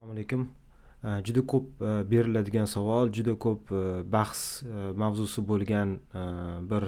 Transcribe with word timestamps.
assalomu 0.00 0.16
alaykum. 0.16 0.48
Juda 1.24 1.42
ko'p 1.46 1.82
e, 1.82 2.10
beriladigan 2.10 2.64
savol 2.64 3.10
juda 3.12 3.34
ko'p 3.36 3.72
e, 3.72 4.02
bahs 4.12 4.62
e, 4.62 4.92
mavzusi 4.96 5.42
bo'lgan 5.44 5.98
bir 6.70 6.84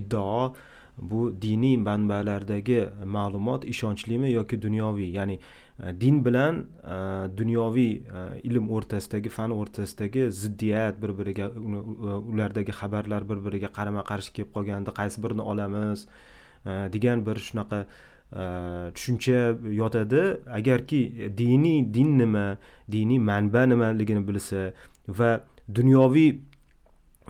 iddao 0.00 0.54
bu 0.96 1.20
diniy 1.42 1.76
manbalardagi 1.76 2.88
ma'lumot 3.04 3.64
ishonchlimi 3.64 4.32
yoki 4.32 4.62
dunyoviy? 4.62 5.10
Ya'ni 5.18 5.38
din 6.00 6.24
bilan 6.24 6.64
dunyoviy 7.36 7.92
ilm 8.42 8.70
o'rtasidagi 8.70 9.28
fan 9.28 9.52
o'rtasidagi 9.52 10.30
ziddiyat 10.32 11.02
bir 11.02 11.12
biriga 11.18 11.50
ulardagi 11.52 12.72
xabarlar 12.80 13.28
bir 13.28 13.44
biriga 13.44 13.68
qarama 13.76 14.02
qarshi 14.10 14.32
kelib 14.32 14.54
qolganda 14.56 14.96
qaysi 15.00 15.22
birini 15.22 15.44
olamiz 15.52 16.08
degan 16.96 17.26
bir 17.26 17.36
shunaqa 17.50 17.84
tushuncha 18.32 19.56
yotadi. 19.72 20.36
Agarki 20.46 21.32
diniy 21.36 21.92
din 21.92 22.18
nima 22.18 22.58
diniy 22.88 23.18
manba 23.18 23.66
nimaligini 23.66 24.26
bilsa 24.26 24.72
va 25.08 25.40
dunyoviy 25.68 26.30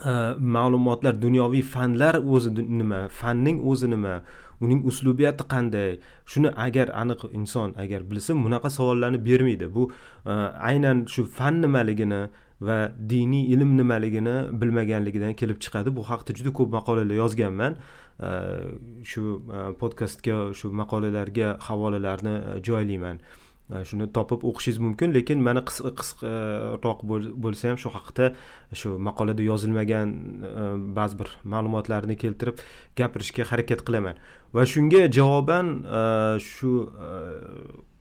e, 0.05 0.13
ma'lumotlar 0.39 1.15
dunyoviy 1.23 1.63
fanlar 1.63 2.15
o'zi 2.15 2.51
nima 2.55 3.09
fanning 3.09 3.63
o'zi 3.67 3.91
nima 3.91 4.23
uning 4.61 4.85
uslubiyati 4.85 5.45
qanday? 5.45 6.01
Shuni 6.27 6.51
agar 6.57 6.89
aniq 6.89 7.31
inson 7.33 7.75
agar 7.77 8.03
bilsa 8.11 8.35
bunaqa 8.35 8.71
savollarni 8.71 9.19
bermaydi. 9.25 9.75
Bu 9.75 9.93
e, 10.27 10.33
aynan 10.71 11.07
shu 11.07 11.25
fan 11.25 11.63
nimaligini 11.63 12.29
va 12.61 12.91
diniy 13.11 13.53
ilm 13.55 13.77
nimaligini 13.77 14.37
bilmaganligidan 14.61 15.35
kelib 15.35 15.61
chiqadi. 15.65 15.95
Bu 15.97 16.03
haqida 16.11 16.35
juda 16.39 16.53
ko'p 16.53 16.73
maqolalar 16.73 17.15
yozganman. 17.15 17.77
Shu 18.19 19.43
e, 19.53 19.73
podkastga 19.79 20.53
shu 20.55 20.71
maqolalarga 20.75 21.59
havolalarni 21.69 22.35
e, 22.39 22.63
joylayman. 22.67 23.21
E, 23.71 23.85
shuni 23.85 24.09
topib 24.11 24.43
o'qishingiz 24.49 24.81
mumkin 24.83 25.15
lekin 25.15 25.43
mana 25.49 25.63
qisqaroq 25.69 27.05
bo'lsa 27.45 27.71
ham 27.71 27.79
shu 27.79 27.93
haqida 27.95 28.33
shu 28.81 28.97
maqolada 28.99 29.43
yozilmagan 29.43 30.17
ba'zi 30.99 31.21
bir 31.21 31.31
ma'lumotlarni 31.55 32.19
keltirib 32.19 32.59
gapirishga 32.99 33.47
harakat 33.53 33.87
qilaman. 33.87 34.19
Va 34.55 34.67
shunga 34.67 35.07
javoban 35.19 35.73
shu 36.51 36.73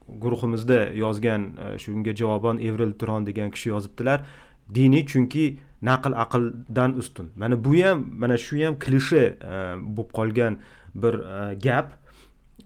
guruhimizda 0.08 0.80
yozgan 1.04 1.52
shunga 1.84 2.16
javoban 2.16 2.58
evril 2.58 2.92
turon 3.00 3.26
degan 3.30 3.54
kishi 3.54 3.70
yozibdilar. 3.74 4.26
Diniy 4.74 5.06
chunki 5.06 5.44
naql 5.82 6.12
aqldan 6.24 6.96
ustun. 6.98 7.30
Mana 7.36 7.64
bu 7.64 7.72
ham 7.82 8.04
mana 8.18 8.36
shu 8.36 8.64
ham 8.64 8.78
klishe 8.78 9.24
e, 9.40 9.54
bo'lib 9.96 10.10
qolgan 10.18 10.58
bir 10.94 11.14
e, 11.14 11.54
gap. 11.54 11.92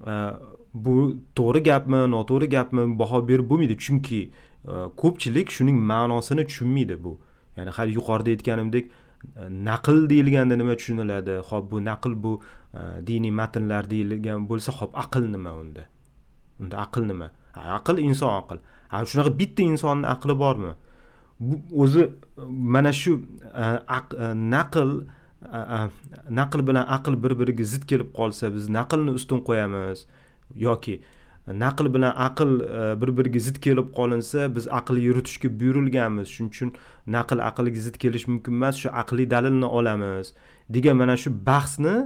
E, 0.06 0.12
bu 0.74 1.16
to'g'ri 1.36 1.62
gapmi 1.62 2.00
noto'g'ri 2.14 2.48
gapmi 2.56 2.98
baho 2.98 3.28
berib 3.28 3.46
bo'lmaydi. 3.50 3.76
Chunki 3.86 4.20
ko'pchilik 5.02 5.50
shuning 5.50 5.78
ma'nosini 5.90 6.44
tushunmaydi 6.48 6.96
bu. 7.04 7.18
Ya'ni 7.56 7.70
hali 7.76 7.92
yuqorida 7.98 8.30
aytganimdek 8.34 8.90
naql 9.68 10.08
deyilganda 10.10 10.56
nima 10.56 10.74
tushuniladi? 10.80 11.34
Ho'p 11.48 11.70
bu 11.72 11.84
naql 11.90 12.12
bu 12.24 12.32
diniy 13.08 13.34
matnlar 13.40 13.90
deyilgan 13.90 14.48
bo'lsa 14.50 14.72
ho'p 14.78 14.92
aql 15.04 15.24
nima 15.34 15.52
unda? 15.62 15.84
Unda 16.60 16.76
aql 16.84 17.02
nima? 17.10 17.28
Aql 17.78 17.98
inson 18.08 18.32
aql. 18.40 18.58
Shunaqa 19.10 19.32
bitta 19.40 19.62
insonni 19.62 20.06
aqli 20.14 20.34
bormi? 20.44 20.72
O'zi 21.72 22.10
mana 22.48 22.92
shu 22.92 23.20
e, 23.54 23.64
e, 23.64 24.34
naql 24.34 24.90
e, 25.42 25.60
naql 26.30 26.66
bilan 26.68 26.86
aql 26.96 27.16
bir 27.24 27.38
biriga 27.40 27.64
zid 27.64 27.84
kelib 27.90 28.12
qolsa 28.18 28.54
biz 28.54 28.68
naqlni 28.68 29.10
ustun 29.18 29.40
qo'yamiz. 29.48 30.06
Yoki 30.66 31.00
naql 31.64 31.94
bilan 31.94 32.14
aql 32.28 32.50
bir 33.00 33.10
biriga 33.18 33.40
zid 33.48 33.58
kelib 33.66 33.92
qolinsa 33.98 34.48
biz 34.56 34.68
aql 34.68 34.96
yuritishga 35.06 35.48
buyurilganmiz. 35.60 36.28
Shuning 36.34 36.52
uchun 36.54 36.70
naql 37.16 37.38
aqlga 37.50 37.80
zid 37.86 37.96
kelishi 38.02 38.30
mumkin 38.30 38.52
emas 38.58 38.76
shu 38.82 38.88
aqliy 39.02 39.30
dalilni 39.30 39.68
olamiz. 39.78 40.34
Degan 40.74 40.96
mana 40.96 41.16
shu 41.16 41.30
bahsni 41.46 41.96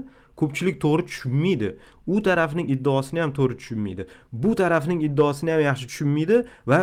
ko'pchilik 0.40 0.80
to'g'ri 0.84 1.06
tushunmaydi. 1.08 1.70
U 2.06 2.20
tarafning 2.28 2.68
iddaosini 2.74 3.22
ham 3.24 3.32
to'g'ri 3.38 3.56
tushunmaydi. 3.60 4.06
Bu 4.32 4.54
tarafning 4.60 5.02
iddaosini 5.08 5.54
ham 5.54 5.62
yaxshi 5.64 5.88
tushunmaydi 5.92 6.42
va 6.72 6.80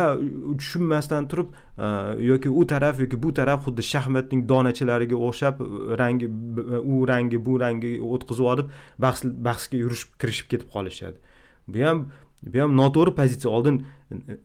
tushunmasdan 0.60 1.28
turib 1.32 1.54
e, 1.54 1.90
yoki 2.30 2.50
u 2.50 2.66
taraf 2.72 3.00
yoki 3.04 3.20
bu 3.26 3.34
taraf 3.38 3.64
xuddi 3.66 3.86
shaxmatning 3.92 4.42
donachalariga 4.50 5.20
o'xshab 5.28 5.62
e, 5.62 5.70
rangi 6.02 6.28
e, 6.30 6.82
u 6.94 7.04
rangi 7.12 7.40
bu 7.46 7.60
rangi 7.64 7.94
o'tkazib 8.14 8.50
olib 8.54 8.74
bahs 9.06 9.24
bahsga 9.48 9.80
yurishib 9.84 10.18
kirishib 10.20 10.50
ketib 10.52 10.68
qolishadi. 10.76 11.18
Bu 11.68 11.86
ham 11.88 12.06
bu 12.46 12.60
ham 12.60 12.76
noto'g'ri 12.76 13.14
pozitsiya. 13.14 13.50
Oldin 13.52 13.86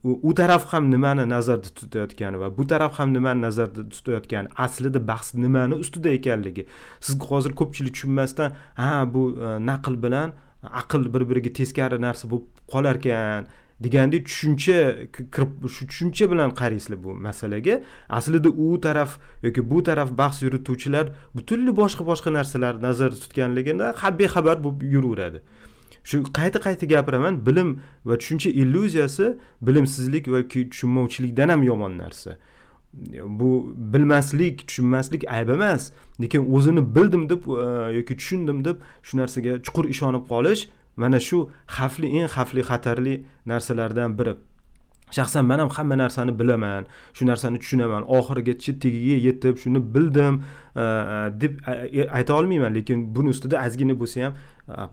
u 0.04 0.34
taraf 0.34 0.66
ham 0.74 0.92
nimani 0.92 1.30
nazarda 1.30 1.70
tutayotgani 1.80 2.40
va 2.40 2.58
bu 2.58 2.68
taraf 2.68 3.00
ham 3.00 3.14
nimani 3.14 3.42
nazarda 3.42 3.90
tutayotgani 3.90 4.48
aslida 4.56 5.08
bahs 5.08 5.34
nimani 5.34 5.74
ustida 5.74 6.10
ekanligi. 6.10 6.66
Siz 7.00 7.20
hozir 7.32 7.52
ko'pchilik 7.60 7.94
tushunmasdan 7.94 8.52
ha 8.76 9.14
bu 9.14 9.24
e, 9.32 9.48
naql 9.70 9.96
bilan 10.04 10.34
aql 10.64 11.14
bir 11.14 11.30
biriga 11.30 11.54
teskari 11.60 12.02
narsa 12.02 12.32
bo'lib 12.32 12.48
qolarkan 12.74 13.48
degandek 13.84 14.26
tushuncha 14.30 14.78
kirib 15.36 15.52
shu 15.76 15.88
tushuncha 15.92 16.32
bilan 16.32 16.50
qaraysizlar 16.62 17.04
bu 17.04 17.14
masalaga. 17.28 17.82
Aslida 18.10 18.50
u 18.50 18.82
taraf 18.82 19.20
yoki 19.44 19.62
bu 19.72 19.84
taraf 19.84 20.10
bahs 20.22 20.42
yurituvchilar 20.46 21.06
butunlay 21.36 21.76
boshqa 21.82 22.04
boshqa 22.12 22.34
narsalar 22.34 22.82
nazarda 22.88 23.18
tutganligidan 23.24 23.94
bexabar 24.20 24.58
bo'lib 24.64 24.82
yuraveradi. 24.96 25.42
Shu 26.04 26.24
qayta 26.24 26.60
qayta 26.60 26.86
gapiraman. 26.86 27.46
Bilim 27.46 27.80
va 28.06 28.18
tushuncha 28.18 28.50
illyuziyasi 28.50 29.38
bilimsizlik 29.62 30.28
va 30.28 30.48
tushunmovchilikdan 30.48 31.50
ham 31.50 31.64
yomon 31.64 31.98
narsa. 31.98 32.38
Bu 33.26 33.76
bilmaslik 33.78 34.68
tushunmaslik 34.68 35.26
ayb 35.32 35.50
emas. 35.50 35.92
Lekin 36.22 36.54
o'zini 36.56 36.96
bildim 36.96 37.30
deb 37.30 37.42
e, 37.48 37.96
yoki 37.98 38.18
tushundim 38.18 38.66
deb 38.66 38.78
shu 39.04 39.18
narsaga 39.18 39.62
chuqur 39.66 39.86
ishonib 39.86 40.24
qolish 40.32 40.70
mana 40.96 41.20
shu 41.20 41.50
xavfli 41.78 42.08
eng 42.18 42.28
xavfli 42.36 42.62
xatarli 42.70 43.24
narsalardan 43.46 44.18
biri. 44.20 44.34
Shaxsan 45.12 45.46
man 45.46 45.60
ham 45.60 45.70
hamma 45.70 45.96
narsani 45.98 46.34
bilaman 46.40 46.86
shu 47.14 47.26
narsani 47.26 47.60
tushunaman. 47.60 48.04
Oxirigacha 48.18 48.74
tagiga 48.84 49.18
yetib 49.28 49.56
shuni 49.64 49.80
bildim 49.94 50.44
e, 50.76 50.82
e, 50.82 51.42
deb 51.42 51.54
ayta 52.18 52.34
olmayman. 52.40 52.74
Lekin 52.78 52.98
buni 53.16 53.30
ustida 53.36 53.56
ozgina 53.68 53.94
bo'lsa 54.02 54.26
ham 54.26 54.34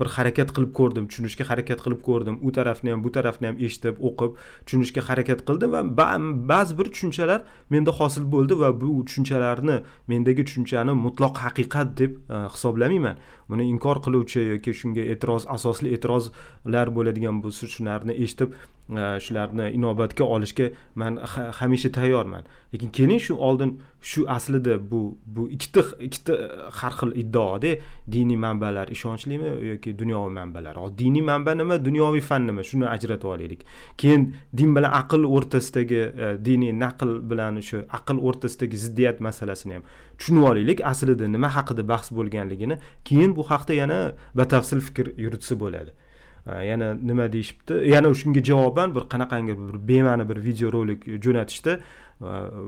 bir 0.00 0.08
harakat 0.16 0.52
qilib 0.56 0.72
ko'rdim 0.78 1.08
tushunishga 1.10 1.44
harakat 1.50 1.82
qilib 1.84 2.00
ko'rdim. 2.08 2.38
U 2.46 2.52
tarafni 2.58 2.92
ham 2.94 3.04
bu 3.04 3.12
tarafni 3.16 3.50
ham 3.50 3.56
eshitib 3.68 4.00
o'qib 4.08 4.36
tushunishga 4.66 5.04
harakat 5.08 5.44
qildim 5.48 5.74
va 5.76 6.06
ba'zi 6.52 6.78
bir 6.78 6.90
tushunchalar 6.94 7.40
menda 7.70 7.92
hosil 7.98 8.24
bo'ldi 8.34 8.58
va 8.62 8.70
bu 8.82 8.92
tushunchalarni 9.08 9.76
mendagi 10.12 10.46
tushunchani 10.48 10.92
mutlaq 11.06 11.42
haqiqat 11.44 11.96
deb 12.00 12.12
e, 12.16 12.36
hisoblamayman. 12.54 13.16
Buni 13.50 13.68
inkor 13.72 14.00
qiluvchi 14.06 14.40
yoki 14.52 14.72
shunga 14.80 15.04
e'tiroz 15.12 15.44
asosli 15.56 15.92
e'tirozlar 15.96 16.86
bo'ladigan 16.96 17.42
bo'lsa 17.44 17.68
shularni 17.74 18.16
eshitib 18.24 18.56
E, 18.88 19.18
shularni 19.20 19.72
inobatga 19.74 20.24
olishga 20.24 20.70
man 20.94 21.16
hamisha 21.58 21.90
tayyorman. 21.92 22.44
Lekin 22.72 22.90
keling 22.90 23.18
shu 23.20 23.34
oldin 23.34 23.80
shu 24.00 24.26
aslida 24.28 24.78
bu 24.90 25.18
bu 25.26 25.48
ikkita 25.50 25.82
ikkita 25.98 26.34
har 26.78 26.92
xil 26.98 27.10
iddaoda 27.22 27.72
diniy 28.12 28.36
manbalar 28.36 28.86
ishonchlimi 28.96 29.50
yoki 29.70 29.98
dunyoviy 29.98 30.34
manbalar? 30.38 30.78
Diniy 30.98 31.22
manba 31.22 31.54
nima 31.54 31.84
dunyoviy 31.84 32.20
fan 32.20 32.46
nima? 32.46 32.62
Shuni 32.62 32.86
ajratib 32.86 33.28
olaylik. 33.34 33.66
Keyin 33.98 34.36
din 34.56 34.76
bilan 34.76 34.92
aql 35.02 35.26
o'rtasidagi 35.34 36.00
e, 36.06 36.32
diniy 36.46 36.72
naql 36.84 37.18
bilan 37.30 37.60
shu 37.60 37.82
aql 37.98 38.22
o'rtasidagi 38.22 38.76
ziddiyat 38.86 39.18
masalasini 39.20 39.80
ham 39.80 39.84
tushunib 40.18 40.50
olaylik. 40.52 40.86
Aslida 40.92 41.26
nima 41.26 41.50
haqida 41.58 41.88
bahs 41.88 42.14
bo'lganligini. 42.14 42.78
Keyin 43.04 43.34
bu 43.36 43.50
haqida 43.50 43.82
yana 43.82 43.98
batafsil 44.34 44.80
fikr 44.80 45.10
yuritsa 45.18 45.58
bo'ladi. 45.58 46.05
Yana 46.46 46.94
nima 46.94 47.32
deyishibdi? 47.32 47.74
Yana 47.94 48.14
shunga 48.14 48.42
javoban 48.44 48.94
bir 48.94 49.04
qanaqangi 49.12 49.54
bir 49.58 49.76
bema'ni 49.88 50.28
bir 50.28 50.38
videorolik 50.48 51.00
jo'natishdi. 51.24 51.78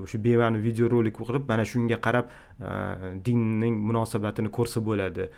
O'sha 0.04 0.18
bema'ni 0.24 0.58
videorolik 0.66 1.14
qilib 1.18 1.44
mana 1.48 1.64
shunga 1.64 1.96
qarab 2.06 2.26
dinning 3.26 3.74
munosabatini 3.88 4.50
ko'rsa 4.56 4.82
bo'ladi. 4.88 5.28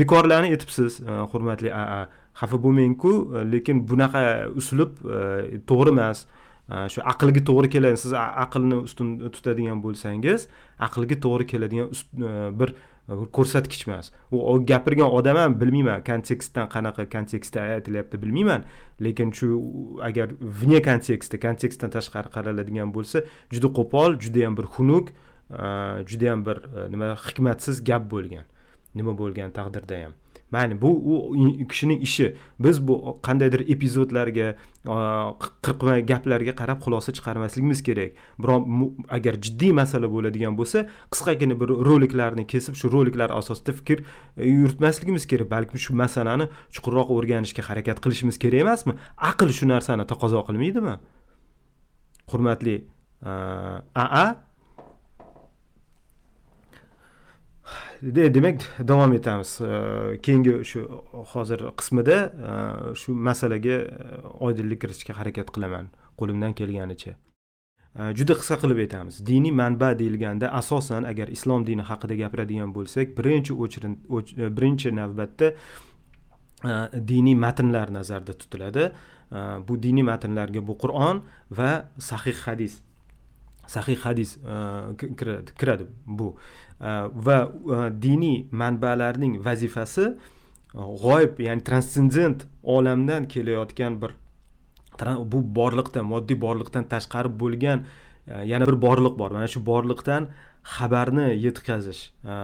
Bekorlarni 0.00 0.48
aytibsiz 0.54 1.00
hurmatli 1.32 1.70
aa 1.72 2.06
xafa 2.40 2.58
bo'lmangku 2.64 3.12
lekin 3.52 3.86
bunaqa 3.90 4.22
uslub 4.60 4.90
to'g'ri 5.70 5.94
emas. 5.96 6.26
Shu 6.92 7.00
aqlga 7.12 7.40
to'g'ri 7.48 7.68
keladi. 7.74 7.96
Siz 8.04 8.12
aqlni 8.44 8.76
ustun 8.88 9.08
tutadigan 9.34 9.78
bo'lsangiz 9.84 10.48
aqlga 10.86 11.16
to'g'ri 11.24 11.44
keladigan 11.52 11.88
bir 12.60 12.74
ko'rsatkich 13.08 13.88
emas 13.88 14.10
u 14.32 14.64
gapirgan 14.66 15.10
odam 15.18 15.36
ham 15.36 15.60
bilmayman 15.60 16.04
kontekstdan 16.04 16.68
qanaqa 16.74 17.04
kontekstda 17.14 17.60
aytilyapti 17.76 18.22
bilmayman. 18.22 18.64
Lekin 19.00 19.32
shu 19.32 19.48
agar 20.08 20.32
vне 20.40 20.80
kontekstda 20.88 21.40
kontekstdan 21.46 21.90
tashqari 21.96 22.32
qaraladigan 22.36 22.94
bo'lsa 22.96 23.24
juda 23.52 23.68
qo'pol 23.78 24.18
judayam 24.24 24.56
bir 24.56 24.66
xunuk 24.76 25.12
judayam 26.10 26.46
bir 26.46 26.56
e, 26.56 26.90
nima 26.92 27.14
hikmatsiz 27.26 27.84
gap 27.84 28.10
bo'lgan. 28.10 28.46
Nima 28.94 29.12
bo'lgan 29.18 29.50
taqdirda 29.50 30.04
ham. 30.04 30.12
Mayli 30.56 30.80
bu 30.82 30.90
u 31.10 31.66
kishining 31.70 32.02
ishi. 32.08 32.26
Biz 32.64 32.80
bu 32.88 32.94
qandaydir 33.26 33.62
epizodlarga 33.74 34.54
qirqma 34.84 35.94
gaplarga 36.10 36.52
qarab 36.60 36.78
xulosa 36.84 37.12
chiqarmasligimiz 37.16 37.82
kerak. 37.88 38.12
Biron 38.38 38.94
agar 39.08 39.34
jiddiy 39.44 39.72
masala 39.80 40.10
bo'ladigan 40.14 40.56
bo'lsa 40.60 40.84
qisqagina 41.12 41.56
bir 41.60 41.72
roliklarni 41.88 42.46
kesib 42.52 42.74
shu 42.80 42.92
roliklar 42.92 43.30
asosida 43.40 43.72
fikr 43.80 44.04
e, 44.36 44.48
yuritmasligimiz 44.48 45.26
kerak. 45.26 45.50
Balkim 45.50 45.78
shu 45.84 45.96
masalani 45.96 46.48
chuqurroq 46.74 47.08
o'rganishga 47.16 47.62
harakat 47.68 48.00
qilishimiz 48.04 48.38
kerak 48.38 48.66
emasmi? 48.66 48.98
Aql 49.30 49.48
shu 49.58 49.68
narsani 49.74 50.04
taqozo 50.12 50.44
qilmaydimi? 50.48 50.98
Hurmatli 52.32 52.76
aa 53.24 54.43
demak 58.04 58.60
davom 58.88 59.12
etamiz. 59.12 59.58
Keyingi 60.22 60.64
shu 60.64 60.80
hozir 61.32 61.60
qismida 61.78 62.16
e, 62.26 62.94
shu 62.94 63.14
masalaga 63.14 63.70
e, 63.70 63.86
oydinlik 64.40 64.80
kiritishga 64.80 65.16
harakat 65.16 65.52
qilaman 65.54 65.88
qo'limdan 66.20 66.52
kelganicha. 66.58 67.14
E, 67.96 68.12
juda 68.18 68.36
qisqa 68.40 68.58
qilib 68.62 68.82
aytamiz. 68.84 69.20
Diniy 69.26 69.52
manba 69.52 69.94
deyilganda 69.98 70.52
asosan 70.60 71.08
agar 71.12 71.32
islom 71.36 71.66
dini 71.66 71.82
haqida 71.90 72.14
gapiradigan 72.22 72.74
bo'lsak 72.76 73.16
birinchi 73.18 73.56
o'chirin 73.64 73.96
birinchi 74.56 74.92
navbatda 75.00 75.54
diniy 77.12 77.36
matnlar 77.36 77.92
nazarda 77.92 78.32
tutiladi. 78.40 78.90
Bu 79.68 79.82
diniy 79.82 80.04
matnlarga 80.04 80.60
bu 80.68 80.76
qur'on 80.82 81.24
va 81.50 81.70
sahih 81.98 82.36
hadis 82.46 82.82
sahih 83.66 83.96
hadis 84.04 84.36
kiradi 85.58 85.86
bu. 86.06 86.36
Э, 86.80 87.08
va 87.14 87.48
diniy 88.02 88.40
э, 88.40 88.46
manbalarning 88.50 89.38
vazifasi 89.44 90.06
э, 90.10 90.16
g'oyib 90.74 91.38
ya'ni 91.38 91.62
transsendent 91.62 92.46
olamdan 92.62 93.28
kelayotgan 93.30 94.00
bir 94.02 94.10
bu 95.32 95.42
borliqdan 95.54 96.04
moddiy 96.04 96.40
borliqdan 96.40 96.84
tashqari 96.88 97.30
bo'lgan 97.40 97.84
e, 98.26 98.44
yana 98.46 98.66
bir 98.66 98.76
borliq 98.86 99.18
bor. 99.18 99.30
Mana 99.30 99.46
shu 99.46 99.60
borliqdan 99.66 100.28
xabarni 100.76 101.26
yetkazish 101.46 102.10
e, 102.24 102.34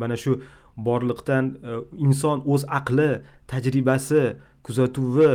mana 0.00 0.16
shu 0.16 0.40
borliqdan 0.76 1.44
e, 1.68 1.78
inson 2.06 2.42
o'z 2.46 2.64
aqli 2.78 3.10
tajribasi 3.46 4.36
kuzatuvi 4.62 5.30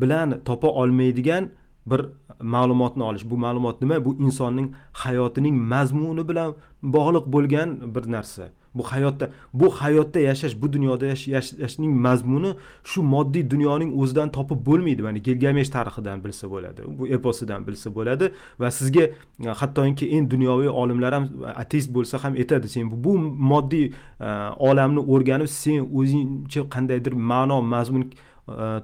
bilan 0.00 0.40
topa 0.44 0.68
olmaydigan 0.68 1.50
bir 1.86 2.00
ma'lumotni 2.40 3.02
olish. 3.02 3.24
Bu 3.30 3.36
ma'lumot 3.36 3.80
nima? 3.82 4.04
Bu 4.04 4.14
insonning 4.14 4.74
hayotining 4.92 5.56
mazmuni 5.56 6.28
bilan 6.28 6.54
bog'liq 6.82 7.24
bo'lgan 7.34 7.94
bir 7.94 8.12
narsa. 8.12 8.48
Bu 8.74 8.82
hayotda 8.82 9.30
bu 9.54 9.70
hayotda 9.70 10.20
yashash 10.20 10.62
bu 10.62 10.72
dunyoda 10.72 11.06
yashashning 11.06 11.92
mazmuni 12.06 12.54
shu 12.84 13.02
moddiy 13.02 13.50
dunyoning 13.50 13.90
o'zidan 14.00 14.32
topib 14.32 14.66
bo'lmaydi. 14.66 15.02
Mana 15.02 15.18
gilgamesh 15.18 15.68
tarixidan 15.68 16.24
bilsa 16.24 16.50
bo'ladi 16.50 16.82
bu 16.98 17.08
eposidan 17.08 17.66
bilsa 17.66 17.94
bo'ladi 17.94 18.32
va 18.60 18.70
sizga 18.70 19.02
e, 19.02 19.48
hattoki 19.60 20.08
eng 20.16 20.30
dunyoviy 20.30 20.68
olimlar 20.68 21.12
ham 21.14 21.24
e, 21.24 21.46
ateist 21.62 21.90
bo'lsa 21.96 22.24
ham 22.24 22.32
aytadi 22.32 22.68
sen 22.68 22.90
bu 23.04 23.18
moddiy 23.52 23.86
e, 24.20 24.28
olamni 24.68 25.00
o'rganib 25.14 25.46
sen 25.46 25.78
o'zingcha 25.98 26.62
qandaydir 26.74 27.12
ma'no 27.12 27.62
mazmun 27.62 28.10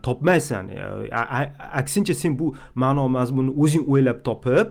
topmaysan 0.03 0.71
aksincha 1.81 2.15
sen 2.15 2.39
bu 2.39 2.55
ma'no 2.75 3.09
mazmunni 3.09 3.53
o'zing 3.63 3.85
o'ylab 3.93 4.23
topib 4.29 4.69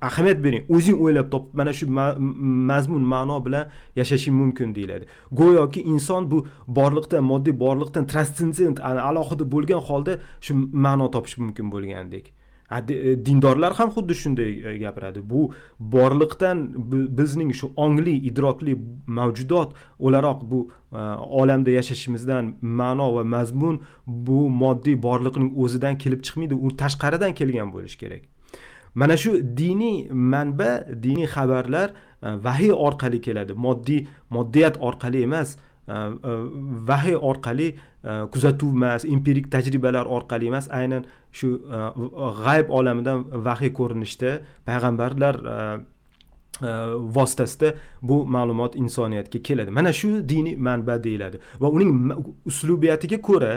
ahamiyat 0.00 0.38
bering 0.44 0.64
o'zing 0.70 1.00
o'ylab 1.04 1.30
topib 1.32 1.54
mana 1.58 1.72
shu 1.72 1.86
mazmun 2.70 3.02
ma'no 3.14 3.38
bilan 3.46 3.64
yashashing 3.96 4.34
mumkin 4.40 4.74
deyiladi. 4.74 5.04
Go'yoki 5.32 5.80
inson 5.82 6.30
bu 6.30 6.46
borliqdan 6.78 7.22
moddiy 7.30 7.54
borliqdan 7.64 8.06
transsendent 8.06 8.78
alohida 9.08 9.44
bo'lgan 9.54 9.80
holda 9.88 10.12
shu 10.40 10.52
ma'no 10.86 11.10
topish 11.14 11.36
mumkin 11.38 11.66
bo'lgandek. 11.74 12.24
E, 12.70 13.26
dindorlar 13.26 13.74
ham 13.74 13.90
xuddi 13.90 14.14
shunday 14.14 14.52
e, 14.64 14.78
gapiradi. 14.78 15.20
Bu 15.30 15.52
borliqdan 15.78 16.58
bizning 17.18 17.52
shu 17.52 17.70
ongli 17.76 18.14
idrokli 18.30 18.76
mavjudot 19.06 19.74
o'laroq 19.98 20.40
bu 20.50 20.60
e, 20.92 20.96
olamda 21.40 21.70
yashashimizdan 21.70 22.54
ma'no 22.62 23.14
va 23.16 23.24
mazmun 23.24 23.80
bu 24.06 24.48
moddiy 24.62 24.96
borliqning 25.02 25.50
o'zidan 25.62 25.98
kelib 25.98 26.24
chiqmaydi 26.26 26.54
u 26.54 26.68
tashqaridan 26.82 27.34
kelgan 27.34 27.72
bo'lishi 27.74 27.98
kerak. 27.98 28.22
Mana 28.94 29.16
shu 29.16 29.30
diniy 29.60 30.08
manba 30.10 30.70
diniy 31.04 31.28
xabarlar 31.34 31.92
vahiy 32.22 32.72
orqali 32.86 33.20
keladi. 33.20 33.52
Moddiy 33.66 34.06
moddiyat 34.30 34.80
orqali 34.88 35.22
emas 35.28 35.58
vahiy 36.90 37.16
orqali 37.30 37.68
kuzatuv 38.32 38.72
emas 38.78 39.04
empirik 39.04 39.50
tajribalar 39.52 40.06
orqali 40.16 40.46
emas 40.52 40.70
aynan 40.80 41.04
shu 41.38 41.48
e, 41.56 41.76
e, 41.76 42.30
g'ayb 42.44 42.70
olamidan 42.78 43.26
vahiy 43.46 43.72
ko'rinishda 43.78 44.30
payg'ambarlar 44.68 45.40
e, 45.54 45.56
vositasida 47.16 47.74
bu 48.02 48.16
ma'lumot 48.36 48.76
insoniyatga 48.82 49.42
keladi. 49.42 49.70
Mana 49.70 49.92
shu 49.92 50.10
diniy 50.28 50.56
manba 50.56 50.96
deyiladi 51.04 51.40
va 51.60 51.68
uning 51.76 51.90
uslubiyatiga 52.50 53.18
ko'ra 53.28 53.52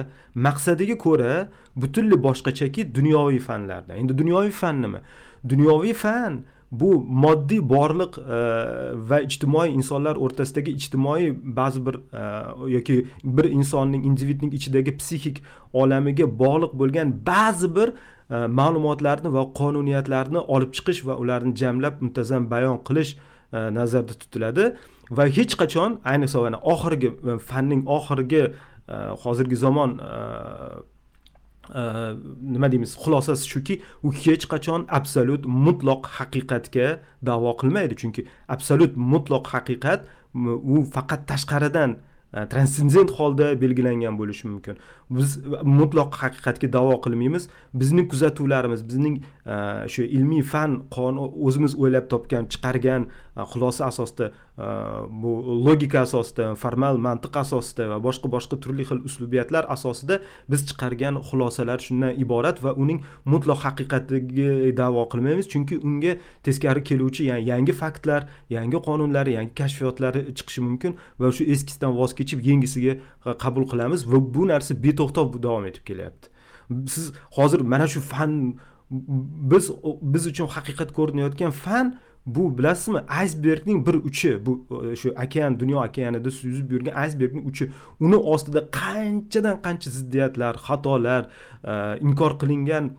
maqsadiga 0.47 0.97
ko'ra 1.05 1.31
butunlay 1.75 2.19
boshqachaki 2.27 2.87
dunyoviy 2.97 3.39
fanlardan 3.39 4.01
endi 4.01 4.17
dunyoviy 4.21 4.53
fan 4.61 4.81
nima? 4.81 5.01
Dunyoviy 5.51 5.93
fan 5.93 6.41
bu 6.71 7.05
moddiy 7.23 7.61
borliq 7.69 8.17
e, 8.19 8.39
va 9.09 9.21
ijtimoiy 9.23 9.71
insonlar 9.79 10.19
o'rtasidagi 10.25 10.73
ijtimoiy 10.81 11.31
ba'zi 11.59 11.85
bir 11.85 11.95
e, 11.95 12.23
yoki 12.73 12.97
bir 13.23 13.45
insonning 13.45 14.05
individning 14.05 14.53
ichidagi 14.53 14.97
psixik 14.97 15.41
olamiga 15.73 16.27
bog'liq 16.43 16.75
bo'lgan 16.81 17.13
ba'zi 17.29 17.71
bir 17.75 17.93
e, 17.93 18.47
ma'lumotlarni 18.59 19.33
va 19.37 19.47
qonuniyatlarni 19.59 20.43
olib 20.55 20.75
chiqish 20.79 21.05
va 21.07 21.15
ularni 21.15 21.55
jamlab 21.55 22.01
muntazam 22.01 22.51
bayon 22.51 22.77
qilish 22.87 23.17
nazarda 23.51 24.13
tutiladi. 24.21 24.63
Va 25.17 25.25
hech 25.37 25.53
qachon 25.61 25.91
ayniqsa 26.11 26.59
oxirgi 26.73 27.09
fanning 27.49 27.83
oxirgi 27.97 28.41
hozirgi 29.23 29.55
zamon 29.55 29.91
Э, 31.75 32.15
nima 32.53 32.71
deymiz? 32.71 32.95
Xulosasi 33.03 33.47
shuki 33.53 33.81
u 34.03 34.11
hech 34.11 34.45
qachon 34.53 34.85
absolyut 34.99 35.45
mutloq 35.45 36.07
haqiqatga 36.17 36.87
da'vo 37.27 37.51
qilmaydi. 37.61 37.95
Chunki 38.01 38.27
absolyut 38.47 38.93
mutloq 38.95 39.45
haqiqat 39.55 40.07
u 40.35 40.83
faqat 40.95 41.27
tashqaridan 41.27 41.97
e, 42.33 42.45
transsendent 42.51 43.11
holda 43.17 43.61
belgilangan 43.61 44.17
bo'lishi 44.19 44.47
mumkin. 44.47 44.77
Biz 45.09 45.37
mutlaq 45.63 46.15
haqiqatga 46.21 46.67
da'vo 46.73 46.97
qilmaymiz. 47.03 47.47
Bizning 47.73 48.09
kuzatuvlarimiz 48.11 48.83
bizning 48.89 49.21
e, 49.45 49.55
shu 49.93 50.03
ilmiy 50.03 50.43
fan 50.43 50.81
o'zimiz 50.91 51.77
o'ylab 51.79 52.09
topgan 52.11 52.47
chiqargan 52.51 53.07
e, 53.07 53.45
xulosa 53.51 53.87
asosida 53.87 54.31
e, 54.31 54.67
bu 55.21 55.31
logika 55.67 56.01
asosida 56.07 56.55
formal 56.63 56.99
mantiq 57.07 57.39
asosida 57.43 57.87
va 57.91 57.99
boshqa 58.07 58.31
boshqa 58.35 58.59
turli 58.63 58.87
xil 58.89 59.03
uslubiyatlar 59.09 59.69
asosida 59.75 60.19
biz 60.51 60.65
chiqargan 60.69 61.21
xulosalar 61.29 61.79
shundan 61.87 62.19
iborat 62.23 62.63
va 62.63 62.75
uning 62.83 62.99
mutlaq 63.25 63.63
haqiqatiga 63.67 64.75
da'vo 64.81 65.07
qilmaymiz. 65.13 65.47
Chunki 65.53 65.79
unga 65.87 66.17
teskari 66.43 66.83
keluvchi 66.83 67.29
yani 67.31 67.47
yangi 67.51 67.73
faktlar 67.83 68.27
yangi 68.49 68.83
qonunlar 68.87 69.25
yangi 69.37 69.55
kashfiyotlar 69.61 70.13
chiqishi 70.37 70.61
mumkin 70.67 70.99
va 71.19 71.31
shu 71.31 71.47
eskisidan 71.55 71.95
voz 71.95 72.11
kechib 72.19 72.43
yangisiga 72.49 72.99
qabul 73.43 73.65
qilamiz 73.71 74.03
va 74.11 74.19
bu 74.35 74.47
narsa 74.51 74.75
beto'xtov 74.97 75.37
davom 75.43 75.65
etib 75.69 75.85
kelyapti. 75.85 76.29
Siz 76.87 77.13
hozir 77.37 77.61
mana 77.61 77.87
shu 77.87 78.01
fan 78.01 78.59
biz 78.89 79.71
biz 80.01 80.27
uchun 80.27 80.47
haqiqat 80.47 80.93
ko'rinayotgan 80.97 81.51
fan 81.51 81.99
bu 82.25 82.57
bilasizmi? 82.57 82.99
Aysbergning 83.07 83.87
bir 83.87 83.93
uchi 83.93 84.45
bu 84.45 84.67
shu 85.01 85.09
okean 85.25 85.59
dunyo 85.59 85.83
okeanida 85.85 86.31
suzib 86.31 86.71
yurgan 86.71 86.93
aysbergning 86.93 87.47
uchi. 87.47 87.71
Uni 87.99 88.15
ostida 88.15 88.61
qanchadan 88.71 89.61
qancha 89.65 89.89
ziddiyatlar 89.89 90.55
xatolar 90.67 91.23
e, 91.63 91.99
inkor 92.07 92.39
qilingan 92.41 92.91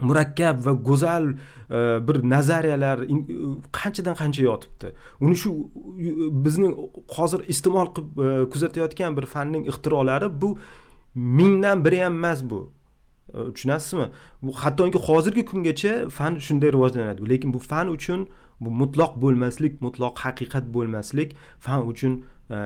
murakkab 0.00 0.66
va 0.66 0.72
go'zal 0.72 1.24
e, 1.30 1.78
bir 2.08 2.16
nazariyalar 2.34 2.98
e, 3.12 3.14
qanchadan 3.78 4.14
qancha 4.22 4.42
yotibdi. 4.42 4.92
Uni 5.20 5.36
shu 5.42 5.50
bizning 6.44 6.76
hozir 7.16 7.40
iste'mol 7.52 7.88
qilib 7.96 8.52
kuzatayotgan 8.52 9.16
bir 9.16 9.26
fanning 9.34 9.68
ixtirolari 9.72 10.28
bu 10.42 10.58
mingdan 11.14 11.84
biri 11.84 12.02
ham 12.02 12.14
emas 12.14 12.42
bu. 12.50 12.72
Tushunasizmi? 13.54 14.06
Bu 14.42 14.52
hattoki 14.52 14.98
hozirgi 14.98 15.44
kungacha 15.44 16.08
fan 16.10 16.38
shunday 16.46 16.72
rivojlanadi. 16.72 17.28
Lekin 17.30 17.54
bu 17.54 17.58
fan 17.58 17.88
uchun 17.88 18.28
bu 18.60 18.70
mutloq 18.70 19.12
bo'lmaslik 19.22 19.80
mutloq 19.80 20.14
haqiqat 20.24 20.64
bo'lmaslik 20.74 21.36
fan 21.58 21.86
uchun 21.86 22.24
e, 22.50 22.58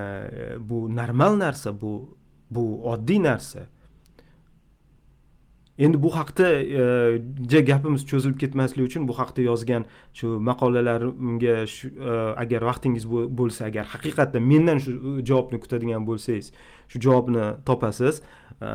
bu 0.69 0.97
normal 0.97 1.39
narsa 1.39 1.81
bu 1.81 2.17
bu 2.51 2.65
oddiy 2.93 3.23
narsa. 3.23 3.61
Endi 5.79 6.03
bu 6.03 6.17
haqda 6.17 6.49
e, 6.63 6.83
ja 7.51 7.61
gapimiz 7.61 8.07
cho'zilib 8.07 8.39
ketmasligi 8.39 8.85
uchun 8.89 9.09
bu 9.09 9.15
haqda 9.19 9.43
yozgan 9.43 9.85
shu 10.15 10.29
maqolalarimga 10.49 11.67
shu 11.67 11.89
e, 11.89 12.13
agar 12.43 12.63
vaqtingiz 12.71 13.05
bo'lsa 13.41 13.65
agar 13.71 13.85
haqiqatdan 13.95 14.43
mendan 14.53 14.79
shu 14.85 14.93
e, 14.93 15.25
javobni 15.31 15.59
kutadigan 15.65 16.07
bo'lsangiz 16.07 16.53
shu 16.89 17.01
javobni 17.01 17.45
topasiz 17.67 18.21
e, 18.21 18.69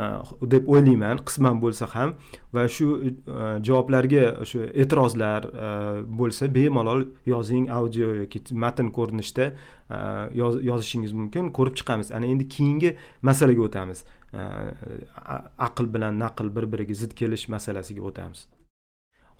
deb 0.53 0.67
o'ylayman 0.73 1.23
qisman 1.27 1.59
bo'lsa 1.63 1.89
ham. 1.93 2.15
Va 2.53 2.67
shu 2.75 2.87
e, 3.09 3.11
javoblarga 3.67 4.45
shu 4.51 4.65
e'tirozlar 4.83 5.49
e, 5.49 5.71
bo'lsa 6.21 6.49
bemalol 6.55 7.05
yozing 7.33 7.69
audio 7.79 8.13
yoki 8.21 8.43
matn 8.65 8.93
ko'rinishida 8.97 9.51
yozishingiz 10.69 11.13
mumkin 11.19 11.51
ko'rib 11.57 11.75
chiqamiz. 11.79 12.11
Ana 12.15 12.25
endi 12.33 12.47
keyingi 12.55 12.95
masalaga 13.29 13.65
o'tamiz. 13.67 14.03
Aql 15.67 15.87
bilan 15.93 16.19
naql 16.23 16.51
bir 16.55 16.67
biriga 16.73 16.95
zid 17.01 17.15
kelish 17.19 17.47
masalasiga 17.55 18.03
o'tamiz. 18.09 18.45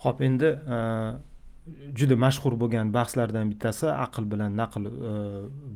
Ho'p 0.04 0.24
endi 0.28 0.50
juda 2.00 2.16
mashhur 2.26 2.56
bo'lgan 2.62 2.94
bahslardan 2.98 3.52
bittasi 3.52 3.88
aql 4.06 4.26
bilan 4.32 4.58
naql 4.62 4.90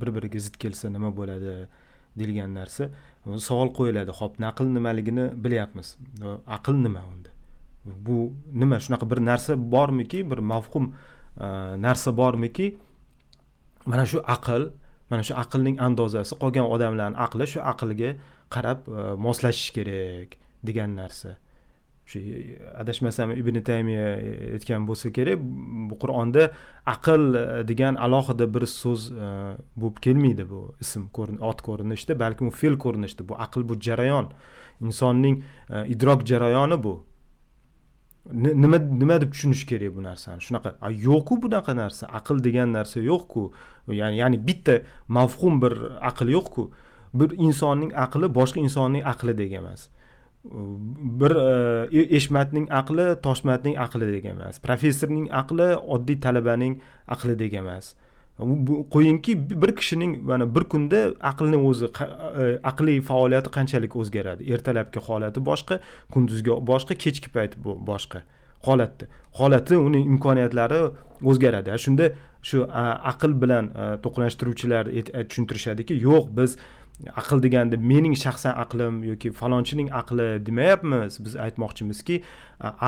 bir 0.02 0.10
biriga 0.16 0.40
zid 0.46 0.58
kelsa 0.64 0.90
nima 0.96 1.12
bo'ladi? 1.20 1.54
Deyilgan 2.18 2.54
narsa 2.60 2.90
savol 3.48 3.70
qo'yiladi. 3.78 4.12
Ho'p 4.20 4.40
naql 4.40 4.68
nimaligini 4.78 5.26
bilyapmiz. 5.44 5.98
Aql 6.58 6.76
nima 6.86 7.02
unda? 7.12 7.30
Bu 7.86 8.34
nima? 8.62 8.80
Shunaqa 8.86 9.10
bir 9.12 9.20
narsa 9.26 9.54
bormiki 9.58 10.20
bir 10.32 10.38
mavhum 10.38 10.94
e, 11.40 11.46
narsa 11.86 12.18
bormiki? 12.18 12.78
Mana 13.86 14.06
shu 14.06 14.20
aql 14.36 14.64
mana 15.10 15.24
shu 15.24 15.34
aqlning 15.44 15.78
andozasi 15.88 16.36
qolgan 16.44 16.66
odamlarni 16.76 17.18
aqli 17.26 17.48
shu 17.54 17.60
aqlga 17.72 18.10
qarab 18.56 18.80
e, 18.88 19.16
moslashish 19.26 19.72
kerak 19.78 20.30
degan 20.68 20.96
narsa. 21.02 21.38
Shu 22.06 22.20
e, 22.20 22.60
adashmasam 22.76 23.32
ibn 23.32 23.62
taymiya 23.64 24.08
e, 24.20 24.32
aytgan 24.58 24.88
bo'lsa 24.88 25.12
kerak 25.16 25.40
bu 25.90 25.96
qur'onda 26.02 26.50
aql 26.96 27.24
e, 27.36 27.46
degan 27.68 27.96
alohida 27.96 28.48
bir 28.54 28.68
so'z 28.68 29.12
bo'lib 29.76 30.02
kelmaydi 30.06 30.50
bu 30.50 30.62
ism 30.84 31.08
ot 31.52 31.62
ko'rinishida 31.68 32.20
balki 32.20 32.44
u 32.46 32.52
fe'l 32.52 32.78
ko'rinishida 32.86 33.28
bu 33.30 33.40
aql 33.46 33.64
bu 33.70 33.80
jarayon. 33.80 34.32
Insonning 34.82 35.44
idrok 35.88 36.26
jarayoni 36.28 36.84
bu. 36.84 36.94
Nima 38.34 38.78
nima 38.78 39.22
deb 39.22 39.32
tushunish 39.32 39.66
kerak 39.70 39.96
bu 39.96 40.04
narsani? 40.04 40.42
Shunaqa 40.42 40.76
yo'qku 41.08 41.42
bunaqa 41.44 41.76
narsa? 41.76 42.08
Aql 42.20 42.44
degan 42.44 42.74
narsa 42.74 43.00
yo'qku? 43.00 43.52
Ya'ni 43.88 44.18
ya'ni 44.18 44.38
bitta 44.48 44.82
mavhum 45.08 45.62
bir 45.62 45.74
aql 46.10 46.28
yo'qku? 46.38 46.72
Bir 47.14 47.30
insonning 47.48 47.92
aqli 48.06 48.28
boshqa 48.40 48.60
insonning 48.60 49.04
aqlidek 49.14 49.52
emas 49.62 49.88
bir 50.44 51.36
e, 51.36 52.00
e, 52.00 52.16
eshmatning 52.18 52.68
aqli 52.72 53.06
toshmatning 53.24 53.78
aqlidek 53.80 54.26
emas. 54.26 54.60
Professorning 54.60 55.30
aqli 55.32 55.70
oddiy 55.96 56.20
talabaning 56.20 56.80
aqlidek 57.08 57.54
emas. 57.62 57.94
Qo'yingki 58.96 59.36
bir 59.62 59.76
kishining 59.76 60.18
mana 60.30 60.48
bir 60.56 60.64
kunda 60.64 61.02
aqlni 61.32 61.60
o'zi 61.70 61.86
e, 61.86 62.60
aqliy 62.72 63.02
faoliyati 63.10 63.54
qanchalik 63.58 63.96
o'zgaradi? 63.96 64.50
Ertalabki 64.54 65.00
holati 65.08 65.46
boshqa 65.50 65.80
kunduzgi 66.12 66.60
boshqa 66.72 67.00
kechki 67.06 67.30
payt 67.30 67.56
boshqa 67.64 68.24
holatda. 68.68 69.08
Holati 69.40 69.78
uni 69.78 70.04
imkoniyatlari 70.12 70.84
o'zgaradi. 71.24 71.78
Shunda 71.88 72.12
shu 72.44 72.68
aql 73.12 73.40
bilan 73.42 73.72
to'qnashtiruvchilar 74.04 74.92
tushuntirishadiki 75.30 76.02
yo'q 76.08 76.26
biz 76.38 76.58
aql 77.22 77.42
deganda 77.44 77.78
mening 77.78 78.16
shaxsan 78.16 78.54
aqlim 78.64 79.04
yoki 79.04 79.32
falonchining 79.32 79.90
aqli 80.02 80.46
demayapmiz 80.46 81.20
biz 81.26 81.36
aytmoqchimizki 81.46 82.24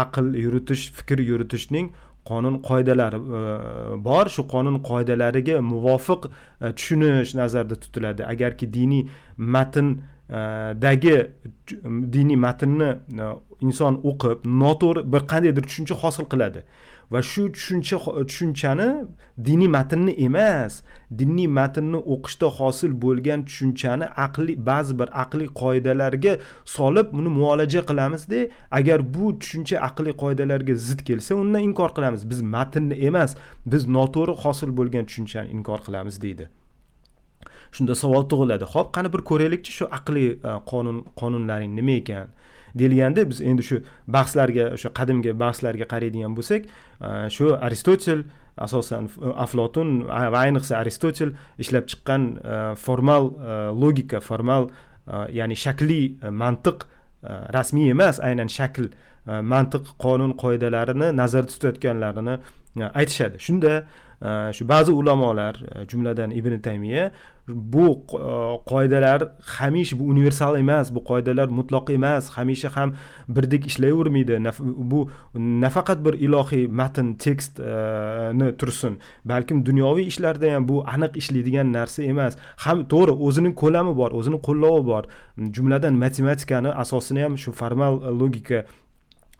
aql 0.04 0.36
yuritish 0.46 0.92
fikr 0.98 1.20
yuritishning 1.32 1.92
qonun 2.26 2.60
qoidalari 2.62 3.16
e, 3.16 4.04
bor. 4.08 4.30
Shu 4.36 4.48
qonun 4.54 4.82
qoidalariga 4.90 5.62
muvofiq 5.72 6.28
e, 6.28 6.72
tushunish 6.78 7.36
nazarda 7.36 7.76
tutiladi. 7.76 8.26
Agarki 8.26 8.74
diniy 8.74 9.06
matndagi 9.38 11.16
e, 11.18 11.28
diniy 12.16 12.40
matnni 12.46 12.90
inson 13.62 14.02
o'qib 14.12 14.48
noto'g'ri 14.64 15.06
bir 15.14 15.28
qandaydir 15.32 15.70
tushuncha 15.70 15.96
hosil 16.04 16.30
qiladi. 16.34 16.66
Va 17.12 17.22
shu 17.22 17.44
tushuncha 17.56 17.98
tushunchani 18.30 18.90
diniy 19.48 19.70
matnni 19.78 20.14
emas. 20.28 20.74
Diniy 21.20 21.48
matnni 21.60 22.00
o'qishda 22.14 22.48
hosil 22.58 22.92
bo'lgan 23.04 23.46
tushunchani 23.48 24.06
aqliy 24.26 24.58
ba'zi 24.70 24.94
bir 25.00 25.10
aqliy 25.24 25.50
qoidalarga 25.62 26.34
solib 26.76 27.08
uni 27.20 27.30
muolaja 27.40 27.82
qilamizda 27.90 28.40
agar 28.80 29.00
bu 29.16 29.26
tushuncha 29.40 29.78
aqliy 29.90 30.16
qoidalarga 30.24 30.76
zid 30.88 31.00
kelsa 31.08 31.36
undan 31.36 31.62
inkor 31.70 31.90
qilamiz. 31.98 32.22
Biz 32.32 32.42
matnni 32.56 32.96
emas 33.10 33.32
biz 33.72 33.82
noto'g'ri 33.98 34.34
hosil 34.44 34.70
bo'lgan 34.78 35.04
tushunchani 35.10 35.50
inkor 35.58 35.80
qilamiz 35.88 36.22
deydi. 36.26 36.50
Shunda 37.76 37.96
savol 37.96 38.24
tug'iladi. 38.32 38.66
Ho'p 38.74 38.90
qani 38.96 39.10
bir 39.14 39.22
ko'raylikchi 39.30 39.72
shu 39.78 39.86
aqliy 39.98 40.30
e, 40.32 40.52
qonun 40.72 40.98
qonunlaring 41.22 41.72
nima 41.80 41.96
ekan? 42.02 42.28
Deyilganda 42.76 43.30
biz 43.30 43.42
endi 43.42 43.64
shu 43.64 43.82
bahslarga 44.08 44.72
o'sha 44.78 44.92
qadimgi 45.00 45.34
bahslarga 45.44 45.88
qaraydigan 45.94 46.36
bo'lsak 46.38 46.66
e, 46.66 47.30
shu 47.36 47.54
aristotel 47.68 48.26
asosan 48.68 49.08
e, 49.08 49.32
aflotun 49.46 50.04
va 50.10 50.44
ayniqsa 50.46 50.78
aristotel 50.82 51.34
ishlab 51.64 51.88
chiqqan 51.92 52.28
e, 52.36 52.60
formal 52.86 53.32
logika 53.84 54.20
formal 54.30 54.70
ya'ni 55.40 55.56
shakliy 55.66 56.06
mantiq 56.44 56.88
rasmiy 57.58 57.92
emas 57.96 58.20
aynan 58.30 58.50
shakl 58.58 58.90
mantiq 59.54 59.92
qonun 60.06 60.34
qoidalarini 60.44 61.12
nazarda 61.22 61.52
tutayotganlarini 61.54 62.36
aytishadi. 63.02 63.40
Shunda 63.40 63.86
shu 64.54 64.66
ba'zi 64.66 64.92
ulamolar 64.92 65.56
e, 65.56 65.86
jumladan 65.88 66.32
ibn 66.32 66.60
taymiya 66.60 67.12
bu 67.48 68.06
e, 68.14 68.58
qoidalar 68.66 69.30
hamisha 69.42 70.00
bu 70.00 70.04
universal 70.04 70.60
emas 70.60 70.96
bu 70.96 71.04
qoidalar 71.04 71.48
mutlaq 71.48 71.90
emas 71.90 72.30
hamisha 72.30 72.70
ham 72.76 72.96
birdek 73.28 73.66
ishlayvermaydi 73.66 74.40
bu 74.60 75.10
nafaqat 75.36 76.06
bir 76.06 76.14
ilohiy 76.14 76.68
matn 76.68 77.14
tekstni 77.14 78.58
tursin 78.58 79.00
balkim 79.26 79.66
dunyoviy 79.66 80.08
ishlarda 80.08 80.54
ham 80.54 80.68
bu 80.68 80.84
aniq 80.88 81.18
ishlaydigan 81.18 81.74
narsa 81.74 82.04
emas. 82.04 82.38
Ham 82.66 82.86
to'g'ri 82.94 83.14
o'zini 83.28 83.52
ko'lami 83.62 83.94
bor 83.98 84.12
o'zini 84.20 84.40
qo'llovi 84.48 84.86
bor. 84.92 85.04
Jumladan 85.56 85.94
matematikani 86.04 86.72
asosini 86.84 87.22
ham 87.26 87.38
shu 87.38 87.52
formal 87.52 88.02
logika 88.22 88.66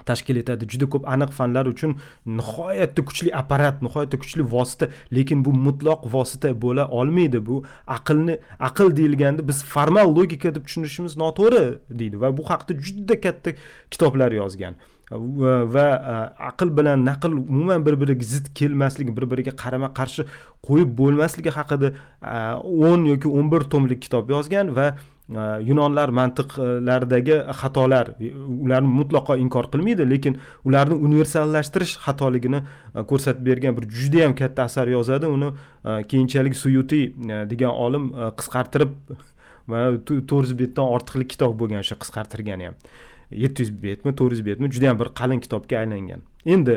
tashkil 0.10 0.38
etadi. 0.44 0.70
Juda 0.72 0.86
ko'p 0.94 1.04
aniq 1.16 1.32
fanlar 1.40 1.66
uchun 1.74 1.98
nihoyatda 2.40 3.02
kuchli 3.10 3.30
apparat 3.42 3.82
nihoyatda 3.86 4.18
kuchli 4.24 4.44
vosita. 4.56 4.90
Lekin 5.18 5.46
bu 5.46 5.52
mutloq 5.68 6.08
vosita 6.16 6.54
bo'la 6.66 6.88
olmaydi. 7.00 7.40
Bu 7.50 7.64
aqlni 7.98 8.40
aql 8.70 8.96
deyilganda 8.98 9.48
biz 9.48 9.64
formal 9.76 10.16
logika 10.18 10.56
deb 10.56 10.66
tushunishimiz 10.68 11.18
noto'g'ri 11.24 11.64
deydi 12.02 12.22
va 12.22 12.36
bu 12.38 12.44
haqida 12.52 12.82
juda 12.88 13.16
katta 13.26 13.50
kitoblar 13.92 14.32
yozgan. 14.42 14.76
Va 15.76 15.88
aql 16.50 16.70
bilan 16.78 17.04
naql 17.06 17.32
umuman 17.38 17.84
bir 17.86 17.96
biriga 18.02 18.26
zid 18.26 18.48
kelmasligi 18.58 19.12
bir 19.18 19.26
biriga 19.32 19.54
qarama 19.64 19.90
qarshi 20.00 20.26
qo'yib 20.68 20.96
bo'lmasligi 21.02 21.52
haqida 21.58 21.92
o'n 22.90 23.06
yoki 23.12 23.30
o'n 23.38 23.52
bir 23.54 23.68
tomlik 23.74 24.02
kitob 24.06 24.34
yozgan 24.34 24.74
va 24.78 24.88
yunonlar 25.30 26.10
mantiqlaridagi 26.14 27.38
xatolar 27.62 28.12
ularni 28.66 28.92
mutlaqo 29.00 29.38
inkor 29.42 29.66
qilmaydi 29.74 30.06
lekin 30.10 30.38
ularni 30.66 30.96
universallashtirish 31.08 31.96
xatoligini 32.06 32.62
ko'rsatib 33.10 33.46
bergan 33.46 33.78
bir 33.78 33.90
judayam 33.90 34.36
katta 34.36 34.64
asar 34.70 34.88
yozadi 34.88 35.26
uni 35.26 35.50
keyinchalik 36.12 36.56
suyuti 36.56 37.02
degan 37.50 37.74
olim 37.86 38.12
qisqartirib 38.40 38.92
to'rt 40.30 40.46
yuz 40.46 40.54
betdan 40.62 40.94
ortiqlik 40.96 41.30
kitob 41.34 41.58
bo'lgan 41.60 41.82
o'sha 41.82 41.98
qisqartirgani 42.04 42.70
ham 42.70 42.76
yetti 43.32 43.66
yuz 43.66 43.72
betmi 43.88 44.16
to'rt 44.20 44.38
yuz 44.38 44.46
betmi 44.46 44.72
judayam 44.78 45.00
bir 45.02 45.10
qalin 45.20 45.40
kitobga 45.46 45.82
aylangan 45.82 46.22
endi 46.46 46.76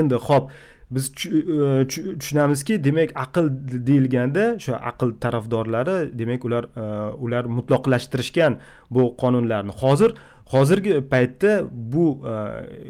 endi 0.00 0.14
ho'p 0.28 0.50
biz 0.90 1.12
e, 1.26 1.86
tushunamizki 1.88 2.84
demak 2.84 3.10
aql 3.14 3.48
deyilganda 3.86 4.44
o'sha 4.56 4.76
aql 4.90 5.10
tarafdorlari 5.20 5.96
demak 6.18 6.44
ular 6.44 6.64
e, 6.76 6.84
ular 7.24 7.44
mutlaqlashtirishgan 7.58 8.58
bu 8.90 9.16
qonunlarni. 9.22 9.72
Hozir 9.82 10.14
hozirgi 10.46 11.00
paytda 11.10 11.64
bu 11.72 12.22
e, 12.26 12.34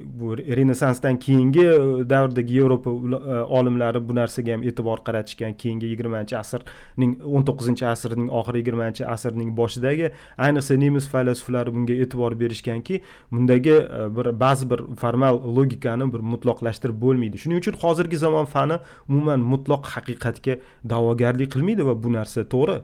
bu 0.04 0.36
renessansdan 0.38 1.18
keyingi 1.18 1.60
e, 1.60 2.10
davrdagi 2.10 2.54
yevropa 2.54 2.90
e, 2.90 3.40
olimlari 3.42 4.08
bu 4.08 4.14
narsaga 4.14 4.52
ham 4.52 4.62
e'tibor 4.62 4.98
qaratishgan. 5.04 5.54
Keyingi 5.54 5.86
yigirmanchi 5.86 6.36
asrning 6.38 7.16
o'n 7.24 7.46
to'qqizinchi 7.48 7.86
asrning 7.86 8.28
oxiri 8.40 8.60
yigirmanchi 8.62 9.06
asrning 9.14 9.56
boshidagi 9.56 10.10
ayniqsa 10.38 10.76
nemis 10.80 11.08
faylasuflari 11.12 11.74
bunga 11.74 11.96
e'tibor 12.04 12.36
berishganki 12.40 13.00
bundagi 13.32 13.76
bir 14.18 14.32
ba'zi 14.40 14.70
bir 14.70 14.84
formal 15.00 15.40
logikani 15.56 16.12
bir 16.12 16.20
mutloqlashtirib 16.32 17.00
bo'lmaydi. 17.00 17.38
Shuning 17.38 17.64
uchun 17.64 17.80
hozirgi 17.84 18.20
zamon 18.26 18.44
fani 18.44 18.78
umuman 19.08 19.40
mutloq 19.52 19.88
haqiqatga 19.94 20.60
da'vogarlik 20.92 21.52
qilmaydi 21.56 21.88
va 21.88 21.96
bu 22.02 22.12
narsa 22.12 22.44
to'g'ri. 22.44 22.80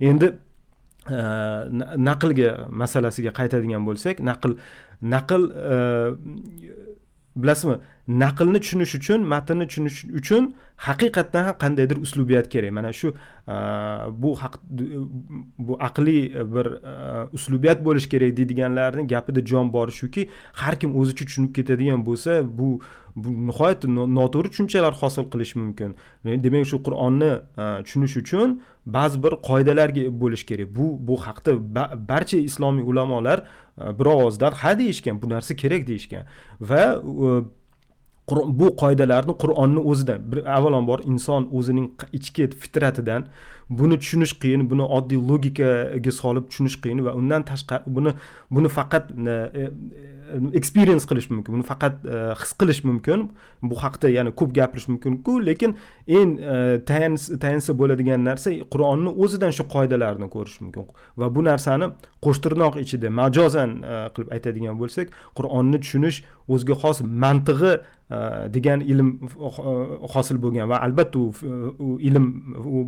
Endi 0.00 0.32
naqlga 1.10 2.50
masalasiga 2.70 3.30
qaytadigan 3.38 3.84
bo'lsak 3.88 4.20
naql 4.20 4.56
naql 5.02 5.42
bilasizmi 7.36 7.76
naqlni 8.08 8.60
tushunish 8.60 8.94
uchun 8.94 9.20
matnni 9.32 9.66
tushunish 9.66 10.04
uchun 10.20 10.54
haqiqatdan 10.86 11.44
ham 11.44 11.56
qandaydir 11.62 11.96
uslubiyat 12.06 12.48
kerak 12.48 12.72
mana 12.72 12.92
shu 12.92 13.14
bu 14.22 14.34
haq 14.42 14.54
bu 15.58 15.78
aqliy 15.88 16.22
bir 16.54 16.66
uslubiyat 17.32 17.84
bo'lishi 17.84 18.08
kerak 18.08 18.36
deydiganlarni 18.36 19.06
gapida 19.06 19.46
jon 19.46 19.72
bori 19.72 19.92
shuki 19.92 20.28
har 20.52 20.74
kim 20.80 20.96
o'zicha 21.00 21.24
tushunib 21.24 21.52
ketadigan 21.56 22.06
bo'lsa 22.06 22.42
bu 22.58 22.68
bu 22.68 22.78
nihoyatda 23.16 23.88
noto'g'ri 23.88 24.50
tushunchalar 24.52 24.94
hosil 25.00 25.24
qilish 25.32 25.54
mumkin. 25.56 25.94
Demak 26.24 26.66
shu 26.66 26.82
qur'onni 26.86 27.32
e, 27.34 27.66
tushunish 27.86 28.16
uchun 28.22 28.60
ba'zi 28.86 29.22
bir 29.24 29.32
qoidalarga 29.48 30.04
bo'lish 30.22 30.44
kerak. 30.50 30.68
Bu 30.76 30.86
bu 31.08 31.16
haqda 31.26 31.52
barcha 32.10 32.36
islomiy 32.36 32.84
ulamolar 32.90 33.38
e, 33.42 33.98
bir 33.98 34.06
ovozdan 34.16 34.52
ha 34.62 34.78
deyishgan 34.78 35.22
bu 35.22 35.28
narsa 35.34 35.56
kerak 35.56 35.86
deyishgan. 35.86 36.24
Va 36.60 36.82
bu 38.30 38.76
qoidalarni 38.82 39.34
qur'onni 39.42 39.80
o'zidan 39.90 40.20
avvalambor 40.58 41.00
inson 41.04 41.48
o'zining 41.52 41.90
ichki 42.18 42.48
fitratidan 42.62 43.26
buni 43.68 43.98
tushunish 43.98 44.34
qiyin 44.40 44.68
buni 44.70 44.82
oddiy 44.82 45.20
logikaga 45.30 46.12
solib 46.12 46.48
tushunish 46.50 46.76
qiyin 46.82 47.04
va 47.06 47.14
undan 47.20 47.44
tashqari 47.50 47.84
buni 47.86 48.14
buni 48.50 48.68
faqat 48.68 49.10
e, 49.10 49.36
e, 49.62 49.70
experience 50.60 51.06
qilish 51.10 51.30
mumkin 51.30 51.54
buni 51.56 51.66
faqat 51.70 52.04
e, 52.04 52.34
his 52.40 52.52
qilish 52.60 52.84
mumkin. 52.84 53.30
Bu 53.62 53.76
haqida 53.80 54.10
yana 54.10 54.30
ko'p 54.30 54.52
gapirish 54.54 54.88
mumkinku 54.88 55.38
lekin 55.46 55.76
eng 56.06 56.36
tayansa 57.40 57.72
bo'ladigan 57.80 58.24
narsa 58.28 58.52
qur'onni 58.74 59.10
o'zidan 59.24 59.54
shu 59.56 59.64
qoidalarni 59.74 60.28
ko'rish 60.34 60.60
mumkin 60.60 60.84
va 61.16 61.30
bu 61.34 61.44
narsani 61.48 61.88
qo'shtirnoq 62.24 62.76
ichida 62.84 63.08
majozan 63.20 63.80
qilib 64.14 64.36
aytadigan 64.36 64.76
bo'lsak 64.82 65.16
qur'onni 65.38 65.80
tushunish 65.84 66.20
o'ziga 66.48 66.76
xos 66.82 67.00
mantig'i 67.24 67.72
degan 68.52 68.80
ilm 68.84 69.08
hosil 70.14 70.36
bo'lgan 70.44 70.68
va 70.68 70.82
albatta 70.86 71.18
u 71.18 71.96
ilm 72.08 72.26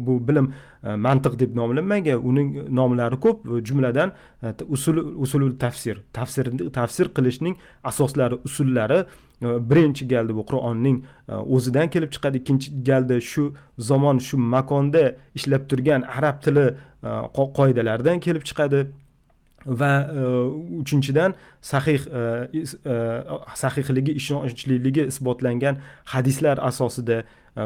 bu 0.06 0.18
bilim 0.28 0.52
E, 0.86 0.94
mantiq 0.96 1.38
deb 1.38 1.56
nomlanmagan. 1.56 2.20
Uning 2.30 2.50
nomlari 2.78 3.18
ko'p 3.20 3.46
e, 3.46 3.64
jumladan 3.64 4.12
e, 4.42 4.52
usul 4.68 4.96
usulul 5.24 5.58
tafsir. 5.58 6.02
Tafsir 6.12 6.46
tafsir 6.72 7.06
qilishning 7.16 7.56
asoslari 7.84 8.36
usullari 8.44 9.04
birinchi 9.70 10.08
galda 10.08 10.36
bu 10.36 10.44
qur'onning 10.50 10.98
o'zidan 11.56 11.90
kelib 11.94 12.10
chiqadi. 12.14 12.42
Ikkinchi 12.42 12.68
galda 12.88 13.20
shu 13.20 13.44
zamon 13.78 14.18
shu 14.28 14.36
makonda 14.54 15.04
ishlab 15.38 15.66
turgan 15.70 16.06
arab 16.18 16.36
tili 16.44 16.66
qoidalaridan 17.58 18.20
kelib 18.26 18.44
chiqadi. 18.48 18.86
Va 19.80 19.92
uchinchidan 20.82 21.34
sahih 21.72 22.02
sahihligi 23.62 24.12
ishonchliligi 24.20 25.02
isbotlangan 25.12 25.74
hadislar 26.12 26.56
asosida 26.70 27.18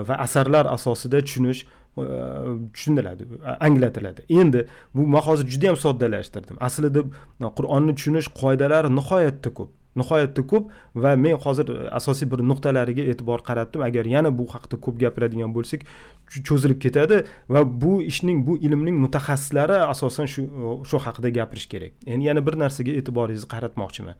va 0.08 0.14
asarlar 0.26 0.64
asosida 0.76 1.18
tushunish 1.26 1.60
tushuniladi 1.96 3.24
anglatiladi. 3.60 4.20
Endi 4.28 4.66
bu 4.94 5.06
man 5.06 5.20
hozir 5.20 5.46
juda 5.52 5.66
yam 5.66 5.76
soddalashtirdim. 5.76 6.56
Aslida 6.60 7.02
qur'onni 7.58 7.94
tushunish 7.98 8.28
qoidalari 8.40 8.88
nihoyatda 8.98 9.50
ko'p 9.58 9.70
nihoyatda 9.96 10.46
ko'p 10.46 10.70
va 10.94 11.16
men 11.16 11.36
hozir 11.44 11.68
e, 11.68 11.88
asosiy 11.98 12.30
bir 12.30 12.42
nuqtalariga 12.50 13.04
e'tibor 13.12 13.42
qaratdim. 13.48 13.82
Agar 13.82 14.04
yana 14.14 14.30
bu 14.38 14.46
haqida 14.54 14.80
ko'p 14.84 15.00
gapiradigan 15.02 15.54
bo'lsak 15.56 15.86
cho'zilib 16.48 16.78
ketadi 16.84 17.24
va 17.48 17.64
bu 17.84 18.00
ishning 18.10 18.44
bu 18.46 18.58
ilmning 18.66 18.96
mutaxassislari 19.04 19.80
asosan 19.94 20.30
shu 20.34 20.46
e, 20.46 20.76
shu 20.90 21.02
haqida 21.06 21.34
gapirish 21.38 21.66
kerak. 21.72 21.92
Endi 22.06 22.30
yana 22.30 22.46
bir 22.46 22.58
narsaga 22.62 22.94
e'tiboringizni 23.00 23.50
qaratmoqchiman. 23.54 24.16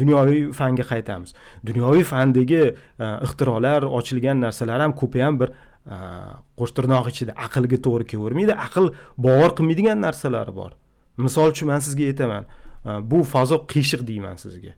Dunyoviy 0.00 0.52
fanga 0.56 0.84
qaytamiz. 0.92 1.34
Dunyoviy 1.68 2.04
fandagi 2.12 2.62
e, 2.64 3.06
ixtirolar 3.26 3.86
ochilgan 3.98 4.40
narsalar 4.46 4.80
ham 4.86 4.96
ko'pi 5.00 5.22
ham 5.26 5.40
bir 5.40 5.50
qo'shtirnoq 5.86 7.08
ichida 7.12 7.32
aqlga 7.46 7.78
to'g'ri 7.86 8.04
kelavermaydi 8.12 8.54
aql 8.66 8.92
bovar 9.16 9.50
qilmaydigan 9.58 9.98
narsalari 10.06 10.54
bor. 10.54 10.72
Misol 11.16 11.50
uchun 11.54 11.68
man 11.72 11.80
sizga 11.86 12.04
aytaman 12.10 12.46
bu 13.10 13.22
fazo 13.34 13.58
qiyshiq 13.72 14.06
deyman 14.10 14.36
sizga. 14.44 14.72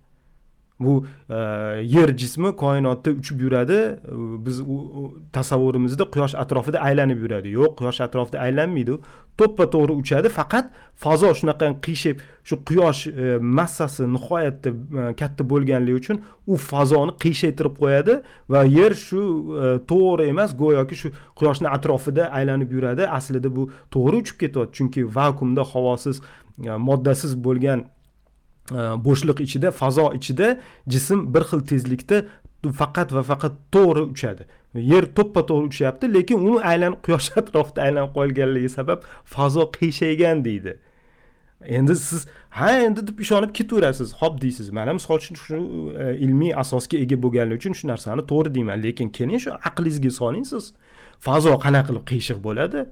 Bu 0.81 1.07
e, 1.31 1.35
yer 1.83 2.09
jismi 2.19 2.57
koinotda 2.57 3.11
uchib 3.11 3.41
yuradi. 3.41 3.99
Biz 4.47 4.63
tasavvurimizda 5.33 6.05
quyosh 6.05 6.35
atrofida 6.35 6.81
aylanib 6.81 7.23
yuradi. 7.23 7.49
Yo'q 7.59 7.77
quyosh 7.79 8.01
atrofida 8.01 8.41
aylanmaydi. 8.41 8.99
To'ppa 9.39 9.67
to'g'ri 9.71 9.95
uchadi 9.99 10.31
faqat 10.31 10.69
fazo 11.05 11.33
shunaqa 11.35 11.73
qiyshib 11.87 12.21
shu 12.49 12.59
quyosh 12.69 13.07
e, 13.07 13.39
massasi 13.59 14.07
nihoyatda 14.17 14.71
e, 14.71 15.15
katta 15.21 15.47
bo'lganligi 15.53 15.97
uchun 16.03 16.21
u 16.47 16.59
fazoni 16.71 17.17
qiyshaytirib 17.25 17.75
qo'yadi 17.83 18.21
va 18.53 18.63
yer 18.77 18.95
shu 19.07 19.23
e, 19.23 19.73
to'g'ri 19.91 20.29
emas 20.35 20.55
go'yoki 20.63 21.01
shu 21.01 21.11
quyoshni 21.39 21.69
atrofida 21.77 22.31
aylanib 22.39 22.71
yuradi. 22.77 23.09
Aslida 23.19 23.51
bu 23.57 23.71
to'g'ri 23.95 24.23
uchib 24.23 24.39
ketyapti 24.43 24.79
chunki 24.79 25.07
vakuumda 25.19 25.67
havosiz 25.73 26.23
e, 26.23 26.71
moddasiz 26.89 27.35
bo'lgan 27.47 27.87
Э, 28.73 28.97
bo'shliq 28.97 29.41
ichida 29.45 29.71
fazo 29.71 30.13
ichida 30.17 30.59
jism 30.89 31.35
bir 31.35 31.45
xil 31.51 31.61
tezlikda 31.71 32.25
faqat 32.81 33.13
va 33.13 33.23
faqat 33.23 33.53
to'g'ri 33.75 34.05
uchadi. 34.13 34.47
Yer 34.93 35.05
to'ppa 35.17 35.43
to'g'ri 35.51 35.67
uchyapti 35.73 36.09
lekin 36.15 36.47
u 36.49 36.53
aylanib 36.71 37.03
quyosh 37.05 37.29
atrofida 37.41 37.83
aylanib 37.87 38.15
qolganligi 38.17 38.71
sabab 38.79 39.05
fazo 39.35 39.67
qiyshaygan 39.77 40.45
deydi. 40.47 40.79
Endi 41.77 41.97
siz 41.97 42.25
ha 42.51 42.71
endi 42.87 43.07
deb 43.09 43.21
ishonib 43.25 43.53
ketaverasiz. 43.59 44.15
Hop 44.21 44.41
deysiz. 44.41 44.71
Mana 44.71 44.93
misol 44.97 45.21
uchun 45.21 45.37
shu 45.43 45.61
e, 46.05 46.17
ilmiy 46.25 46.57
asosga 46.63 46.97
ega 47.05 47.21
bo'lganligi 47.25 47.61
uchun 47.61 47.77
shu 47.81 47.89
narsani 47.93 48.25
to'g'ri 48.33 48.55
deyman 48.57 48.83
lekin 48.87 49.13
keling 49.19 49.45
shu 49.45 49.51
aqlingizga 49.69 50.11
soling 50.21 50.47
siz. 50.53 50.73
Fazo 51.27 51.53
qanaqa 51.67 51.91
qilib 51.91 52.05
qiyshiq 52.13 52.41
bo'ladi? 52.49 52.87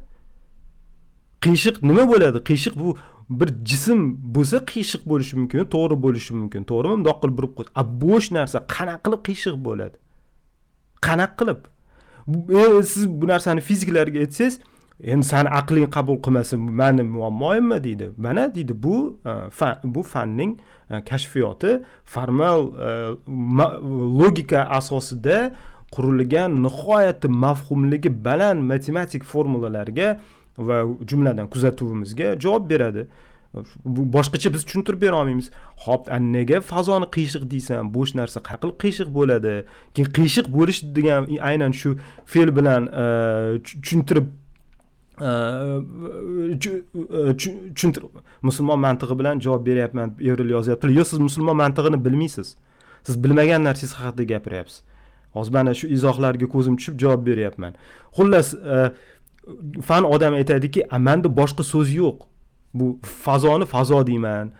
Qiyshiq 1.45 1.81
nima 1.89 2.05
bo'ladi? 2.13 2.45
Qiyshiq 2.49 2.77
bu 2.83 2.97
bir 3.41 3.49
jism 3.71 4.01
bo'lsa 4.35 4.59
qiyshiq 4.73 5.03
bo'lishi 5.13 5.37
mumkin 5.41 5.65
to'g'ri 5.75 5.97
bo'lishi 6.05 6.35
mumkin. 6.41 6.65
To'g'rimi? 6.71 6.99
Bundoq 6.99 7.19
qilib 7.23 7.37
burib 7.39 7.53
qo'y. 7.59 7.67
A 7.81 7.83
bo'sh 8.03 8.29
narsa 8.37 8.59
qanaqa 8.75 9.03
qilib 9.07 9.23
qiyshiq 9.29 9.57
bo'ladi? 9.67 9.97
Qanaqa 11.07 11.35
qilib? 11.41 11.61
E, 12.59 12.83
siz 12.93 13.09
bu 13.21 13.29
narsani 13.33 13.61
fiziklarga 13.69 14.19
aytsangiz 14.25 14.61
endi 15.13 15.27
sani 15.33 15.49
aqling 15.61 15.91
qabul 15.97 16.19
qilmasin 16.25 16.61
mani 16.81 17.03
muammoyimmi 17.17 17.79
deydi. 17.87 18.11
Mana 18.25 18.55
deydi 18.55 18.75
bu 18.83 18.97
e, 19.31 19.33
fan 19.59 19.75
bu 19.85 20.03
fanning 20.15 20.53
e, 20.91 21.05
kashfiyoti 21.11 21.73
formal 22.05 22.61
logika 24.21 24.61
asosida 24.79 25.39
qurilgan 25.95 26.63
nihoyatda 26.67 27.29
mavhumligi 27.29 28.11
baland 28.27 28.61
matematik 28.73 29.23
formulalarga 29.25 30.09
va 30.59 30.85
jumladan 31.11 31.49
kuzatuvimizga 31.49 32.41
javob 32.41 32.71
beradi. 32.71 33.07
Boshqacha 33.85 34.53
biz 34.55 34.65
tushuntirib 34.65 35.01
bera 35.03 35.17
olmaymiz. 35.17 35.51
Hop 35.85 36.09
nega 36.21 36.61
fazoni 36.61 37.07
qiyshiq 37.17 37.45
deysan 37.51 37.91
bo'sh 37.97 38.15
narsa 38.21 38.41
qanaqa 38.41 38.61
qilib 38.63 38.79
qiyshiq 38.85 39.09
bo'ladi. 39.19 39.55
Keyin 39.95 40.13
qiyshiq 40.19 40.47
bo'lish 40.57 40.81
degan 40.99 41.29
aynan 41.51 41.73
shu 41.81 41.97
fe'l 42.33 42.57
bilan 42.59 42.89
e, 43.03 43.05
tushuntirib 43.83 44.27
e, 45.21 45.31
e, 47.21 47.37
tushuntirib 47.75 48.23
musulmon 48.49 48.81
mantig'i 48.87 49.19
bilan 49.21 49.41
javob 49.47 49.67
beryapman 49.67 50.17
evril 50.21 50.51
yozyapti 50.57 50.95
yo'q 50.99 51.09
siz 51.13 51.19
musulmon 51.29 51.57
mantig'ini 51.65 52.05
bilmaysiz. 52.05 52.57
Siz 53.07 53.25
bilmagan 53.25 53.65
narsangiz 53.65 53.95
haqida 54.01 54.25
gapiryapsiz. 54.33 54.83
Hozir 55.33 55.53
mana 55.53 55.75
shu 55.75 55.87
izohlarga 55.97 56.47
ko'zim 56.55 56.77
tushib 56.77 56.99
javob 57.03 57.27
beryapman. 57.27 57.73
Xullas 58.17 58.49
uh, 58.55 58.89
fan 59.83 60.05
odam 60.05 60.35
aytadiki 60.35 60.85
manda 60.99 61.29
boshqa 61.41 61.63
so'z 61.73 61.95
yo'q. 61.95 62.19
Bu 62.75 62.99
fazoni 63.25 63.67
fazo 63.67 64.07
deyman. 64.07 64.53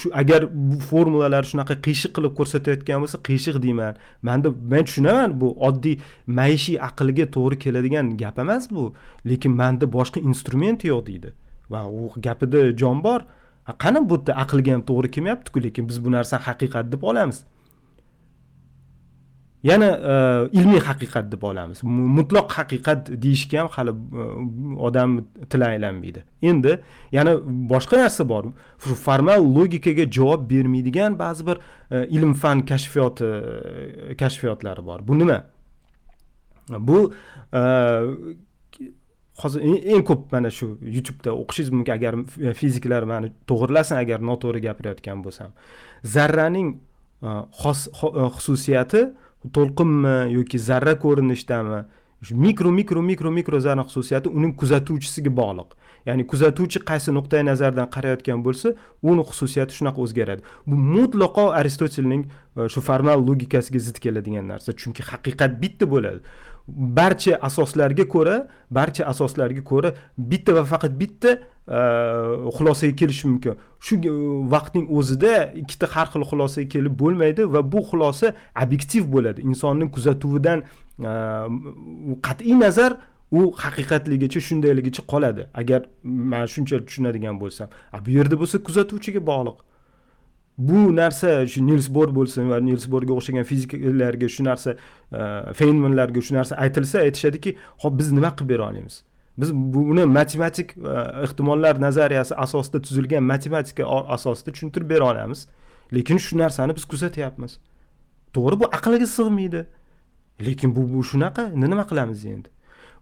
Shu 0.00 0.10
agar 0.12 0.46
bu 0.54 0.78
formulalar 0.90 1.42
shunaqa 1.50 1.74
qiyshiq 1.86 2.12
qilib 2.16 2.34
ko'rsatayotgan 2.38 2.98
bo'lsa 3.02 3.18
qiyshiq 3.28 3.56
deyman. 3.64 3.96
Manda 4.22 4.48
men 4.72 4.84
tushunaman 4.88 5.40
bu 5.40 5.48
oddiy 5.68 5.96
maishiy 6.26 6.78
aqlga 6.88 7.26
to'g'ri 7.36 7.58
keladigan 7.64 8.16
gap 8.20 8.38
emas 8.38 8.70
bu. 8.70 8.84
Lekin 9.30 9.52
manda 9.60 9.86
boshqa 9.96 10.18
instrument 10.30 10.84
yo'q 10.90 11.00
deydi. 11.08 11.32
Va 11.72 11.80
u 11.98 12.12
gapida 12.26 12.60
jon 12.80 13.02
bor. 13.06 13.20
Qani 13.82 14.00
bu 14.10 14.14
yerda 14.18 14.32
aqlga 14.44 14.70
ham 14.74 14.82
to'g'ri 14.90 15.08
kelmayaptiku 15.14 15.58
lekin 15.66 15.88
biz 15.88 15.98
bu 16.04 16.12
narsani 16.16 16.42
haqiqat 16.48 16.92
deb 16.92 17.02
olamiz. 17.10 17.38
Yana 19.64 19.88
e, 20.12 20.14
ilmiy 20.58 20.80
haqiqat 20.88 21.32
deb 21.32 21.42
olamiz. 21.42 21.82
Mutloq 22.18 22.52
haqiqat 22.58 23.08
deyishga 23.22 23.60
ham 23.62 23.68
hali 23.76 23.92
e, 24.22 24.26
odam 24.88 25.16
tili 25.50 25.66
aylanmaydi 25.72 26.24
endi 26.50 26.78
yana 27.12 27.32
boshqa 27.72 28.02
narsa 28.02 28.28
bor. 28.28 28.44
Formal 29.06 29.40
logikaga 29.56 30.04
javob 30.18 30.50
bermaydigan 30.50 31.18
ba'zi 31.18 31.46
bir 31.48 31.56
e, 31.90 32.06
ilm 32.16 32.34
fan 32.34 32.66
kashfiyoti 32.70 33.30
kashfiyotlari 34.20 34.86
bor. 34.86 35.00
Bu 35.08 35.18
nima? 35.18 35.38
Bu 36.68 36.98
hozir 39.42 39.60
eng 39.94 40.04
ko'p 40.08 40.32
mana 40.32 40.50
shu 40.50 40.66
youtubeda 40.96 41.32
o'qishingiz 41.40 41.72
mumkin. 41.76 41.92
Agar 41.98 42.14
fiziklar 42.60 43.02
mani 43.12 43.32
to'g'irlasin 43.50 43.96
agar 44.04 44.20
noto'g'ri 44.30 44.60
gapirayotgan 44.68 45.24
bo'lsam. 45.24 45.56
Zarraning 46.14 46.74
xos 47.62 47.88
xususiyati 48.36 49.02
to'lqinmi 49.52 50.32
yoki 50.32 50.58
zarra 50.58 50.94
ko'rinishdami? 50.98 51.84
Shu 52.24 52.36
mikro 52.36 52.70
mikro 52.70 53.02
mikro 53.02 53.30
mikro 53.30 53.60
zarra 53.60 53.84
xususiyati 53.84 54.28
uning 54.28 54.54
kuzatuvchisiga 54.56 55.30
bog'liq. 55.30 55.74
Ya'ni 56.06 56.26
kuzatuvchi 56.26 56.80
qaysi 56.90 57.12
nuqtai 57.16 57.42
nazardan 57.44 57.88
qarayotgan 57.94 58.40
bo'lsa 58.46 58.74
uni 59.02 59.24
xususiyati 59.30 59.76
shunaqa 59.76 60.00
o'zgaradi. 60.04 60.42
Bu 60.66 60.76
mutlaqo 60.76 61.50
aristotelning 61.60 62.24
e, 62.56 62.68
shu 62.72 62.80
formal 62.88 63.24
logikasiga 63.28 63.80
zid 63.86 64.00
keladigan 64.04 64.48
narsa. 64.52 64.72
Chunki 64.72 65.02
haqiqat 65.10 65.60
bitta 65.62 65.88
bo'ladi. 65.94 66.20
Barcha 66.68 67.38
asoslarga 67.42 68.08
ko'ra 68.08 68.46
barcha 68.70 69.06
asoslarga 69.06 69.64
ko'ra 69.64 69.94
bitta 70.18 70.54
va 70.54 70.64
faqat 70.64 70.92
bitta 71.00 71.30
e, 71.68 71.78
xulosaga 72.56 72.94
kelish 72.96 73.24
mumkin. 73.24 73.54
Shu 73.80 73.96
e, 73.96 74.12
vaqtning 74.54 74.86
o'zida 74.98 75.52
ikkita 75.62 75.86
har 75.94 76.08
xil 76.12 76.24
xulosaga 76.30 76.68
kelib 76.68 76.94
bo'lmaydi 77.02 77.48
va 77.54 77.60
bu 77.72 77.84
xulosa 77.90 78.32
obyektiv 78.64 79.10
bo'ladi. 79.14 79.44
Insonning 79.50 79.90
kuzatuvidan 79.96 80.64
e, 80.98 81.12
qat'iy 82.26 82.56
nazar 82.64 82.96
u 83.32 83.52
haqiqatligicha 83.64 84.40
shundayligicha 84.48 85.02
qoladi. 85.12 85.48
Agar 85.54 85.80
man 86.02 86.46
shunchalik 86.46 86.86
tushunadigan 86.88 87.36
bo'lsam. 87.42 87.68
A 87.92 87.98
bu 88.04 88.10
yerda 88.18 88.36
bo'lsa 88.40 88.56
kuzatuvchiga 88.66 89.20
bog'liq. 89.30 89.58
Bu 90.58 90.96
narsa 90.96 91.46
shu 91.46 91.66
nils 91.66 91.88
bor 91.94 92.14
bo'lsin 92.14 92.50
va 92.50 92.60
nils 92.60 92.86
borga 92.90 93.12
o'xshagan 93.14 93.44
fiziklarga 93.44 94.28
shu 94.28 94.44
narsa 94.44 94.76
e, 95.12 95.20
feynmanlarga 95.58 96.22
shu 96.22 96.34
narsa 96.34 96.56
aytilsa 96.56 96.98
aytishadiki 97.06 97.56
hop 97.82 97.98
biz 97.98 98.12
nima 98.12 98.30
qilib 98.36 98.48
bera 98.48 98.70
olamiz? 98.70 99.02
Biz 99.38 99.54
buni 99.54 100.04
matematik 100.04 100.76
e, 100.76 100.94
ehtimollar 101.24 101.80
nazariyasi 101.80 102.34
asosida 102.34 102.82
tuzilgan 102.82 103.22
matematika 103.22 103.84
asosida 104.16 104.52
tushuntirib 104.52 104.90
bera 104.90 105.10
olamiz. 105.10 105.48
Lekin 105.94 106.18
shu 106.18 106.38
narsani 106.38 106.76
biz 106.76 106.84
kuzatyapmiz. 106.84 107.58
To'g'ri 108.32 108.60
bu 108.60 108.64
aqlga 108.64 109.06
sig'maydi. 109.06 109.66
Lekin 110.46 110.76
bu 110.76 110.82
bu 110.94 111.04
shunaqa 111.04 111.50
nima 111.54 111.86
qilamiz 111.90 112.24
endi? 112.24 112.48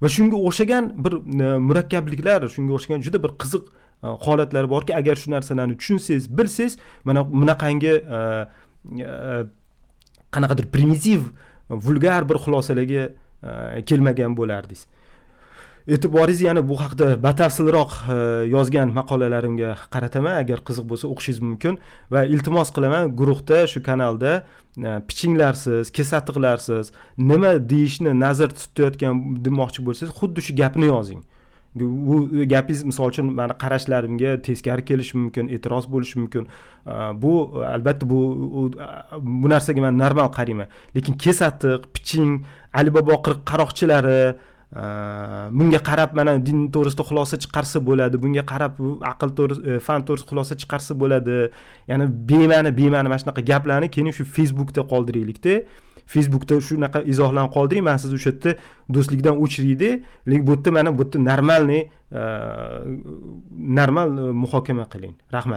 Va 0.03 0.09
shunga 0.09 0.37
o'xshagan 0.49 0.93
bir 1.05 1.13
e, 1.45 1.59
murakkabliklar 1.69 2.49
shunga 2.49 2.73
o'xshagan 2.77 3.01
juda 3.07 3.23
bir 3.23 3.33
qiziq 3.43 3.63
uh, 3.63 3.82
E, 4.03 4.07
holatlar 4.07 4.69
borki 4.71 4.97
agar 4.97 5.17
shu 5.17 5.31
narsalarni 5.31 5.77
tushunsangiz 5.77 6.29
bilsangiz 6.39 6.79
mana 7.05 7.23
bunaqangi 7.33 7.95
e, 8.17 8.19
e, 8.99 9.45
qanaqadir 10.35 10.67
primitiv 10.75 11.29
vulgar 11.71 12.29
bir 12.29 12.39
xulosalarga 12.45 13.05
kelmagan 13.87 14.37
bo'lardingiz. 14.39 14.87
E'tiboringizni 15.95 16.47
yana 16.47 16.63
bu 16.69 16.77
haqida 16.81 17.07
batafsilroq 17.23 17.93
yozgan 18.55 18.93
maqolalarimga 18.99 19.71
qarataman. 19.95 20.37
Agar 20.43 20.63
qiziq 20.69 20.87
bo'lsa 20.91 21.09
o'qishingiz 21.13 21.41
mumkin. 21.43 21.79
Va 22.13 22.23
iltimos 22.35 22.71
qilaman 22.77 23.11
guruhda 23.19 23.65
shu 23.73 23.83
kanalda 23.89 24.33
pichinglarsiz 25.09 25.91
kesatiqlarsiz 25.97 26.93
nima 27.31 27.53
deyishni 27.73 28.15
nazarda 28.25 28.61
tutayotgan 28.67 29.15
demoqchi 29.47 29.81
bo'lsangiz 29.87 30.15
xuddi 30.21 30.47
shu 30.47 30.57
gapni 30.63 30.87
yozing. 30.95 31.21
Bu 31.75 32.47
gapingiz 32.53 32.85
misol 32.85 33.09
uchun 33.09 33.33
mani 33.39 33.55
qarashlarimga 33.63 34.37
teskari 34.47 34.85
kelishi 34.85 35.17
mumkin 35.17 35.49
e'tiroz 35.49 35.89
bo'lishi 35.95 36.19
mumkin. 36.23 36.47
Bu 37.23 37.33
albatta 37.75 38.09
bu 38.13 38.21
bu 39.19 39.53
narsaga 39.55 39.81
man 39.81 39.99
normal 39.99 40.29
qarayman 40.39 40.69
lekin 40.97 41.15
kesatiq 41.25 41.89
piching 41.95 42.33
alibobo 42.81 43.15
qirq 43.27 43.45
qaroqchilari 43.51 44.23
bunga 44.73 45.81
qarab 45.89 46.15
mana 46.17 46.39
din 46.39 46.69
to'g'risida 46.75 47.05
xulosa 47.09 47.37
chiqarsa 47.45 47.79
bo'ladi 47.89 48.17
bunga 48.25 48.45
qarab 48.53 48.73
aql 49.13 49.31
to'g'risida 49.39 49.77
e, 49.77 49.81
fan 49.87 50.01
to'g'risida 50.07 50.29
xulosa 50.31 50.55
chiqarsa 50.63 50.93
bo'ladi. 51.03 51.51
Ya'ni 51.91 52.07
bema'ni 52.29 52.71
bema'ni 52.81 53.09
mana 53.13 53.21
shunaqa 53.23 53.43
gaplarni 53.51 53.89
keyin 53.95 54.13
shu 54.19 54.25
facebookda 54.37 54.83
qoldiraylikda. 54.93 55.55
Facebookda 56.13 56.61
shunaqa 56.69 56.99
izohlarni 57.13 57.51
qoldiring 57.57 57.85
man 57.89 57.97
sizni 58.03 58.17
o'sha 58.21 58.31
yerda 58.33 58.51
do'stlikdan 58.95 59.35
o'chiraydi 59.45 59.91
lekin 60.31 60.45
bu 60.49 60.53
yerda 60.57 60.71
mana 60.79 60.91
bu 60.99 61.03
yerda 61.05 61.19
нормальный 61.31 61.83
normal 63.77 64.09
muhokama 64.43 64.85
qiling. 64.93 65.15
Rahmat. 65.33 65.51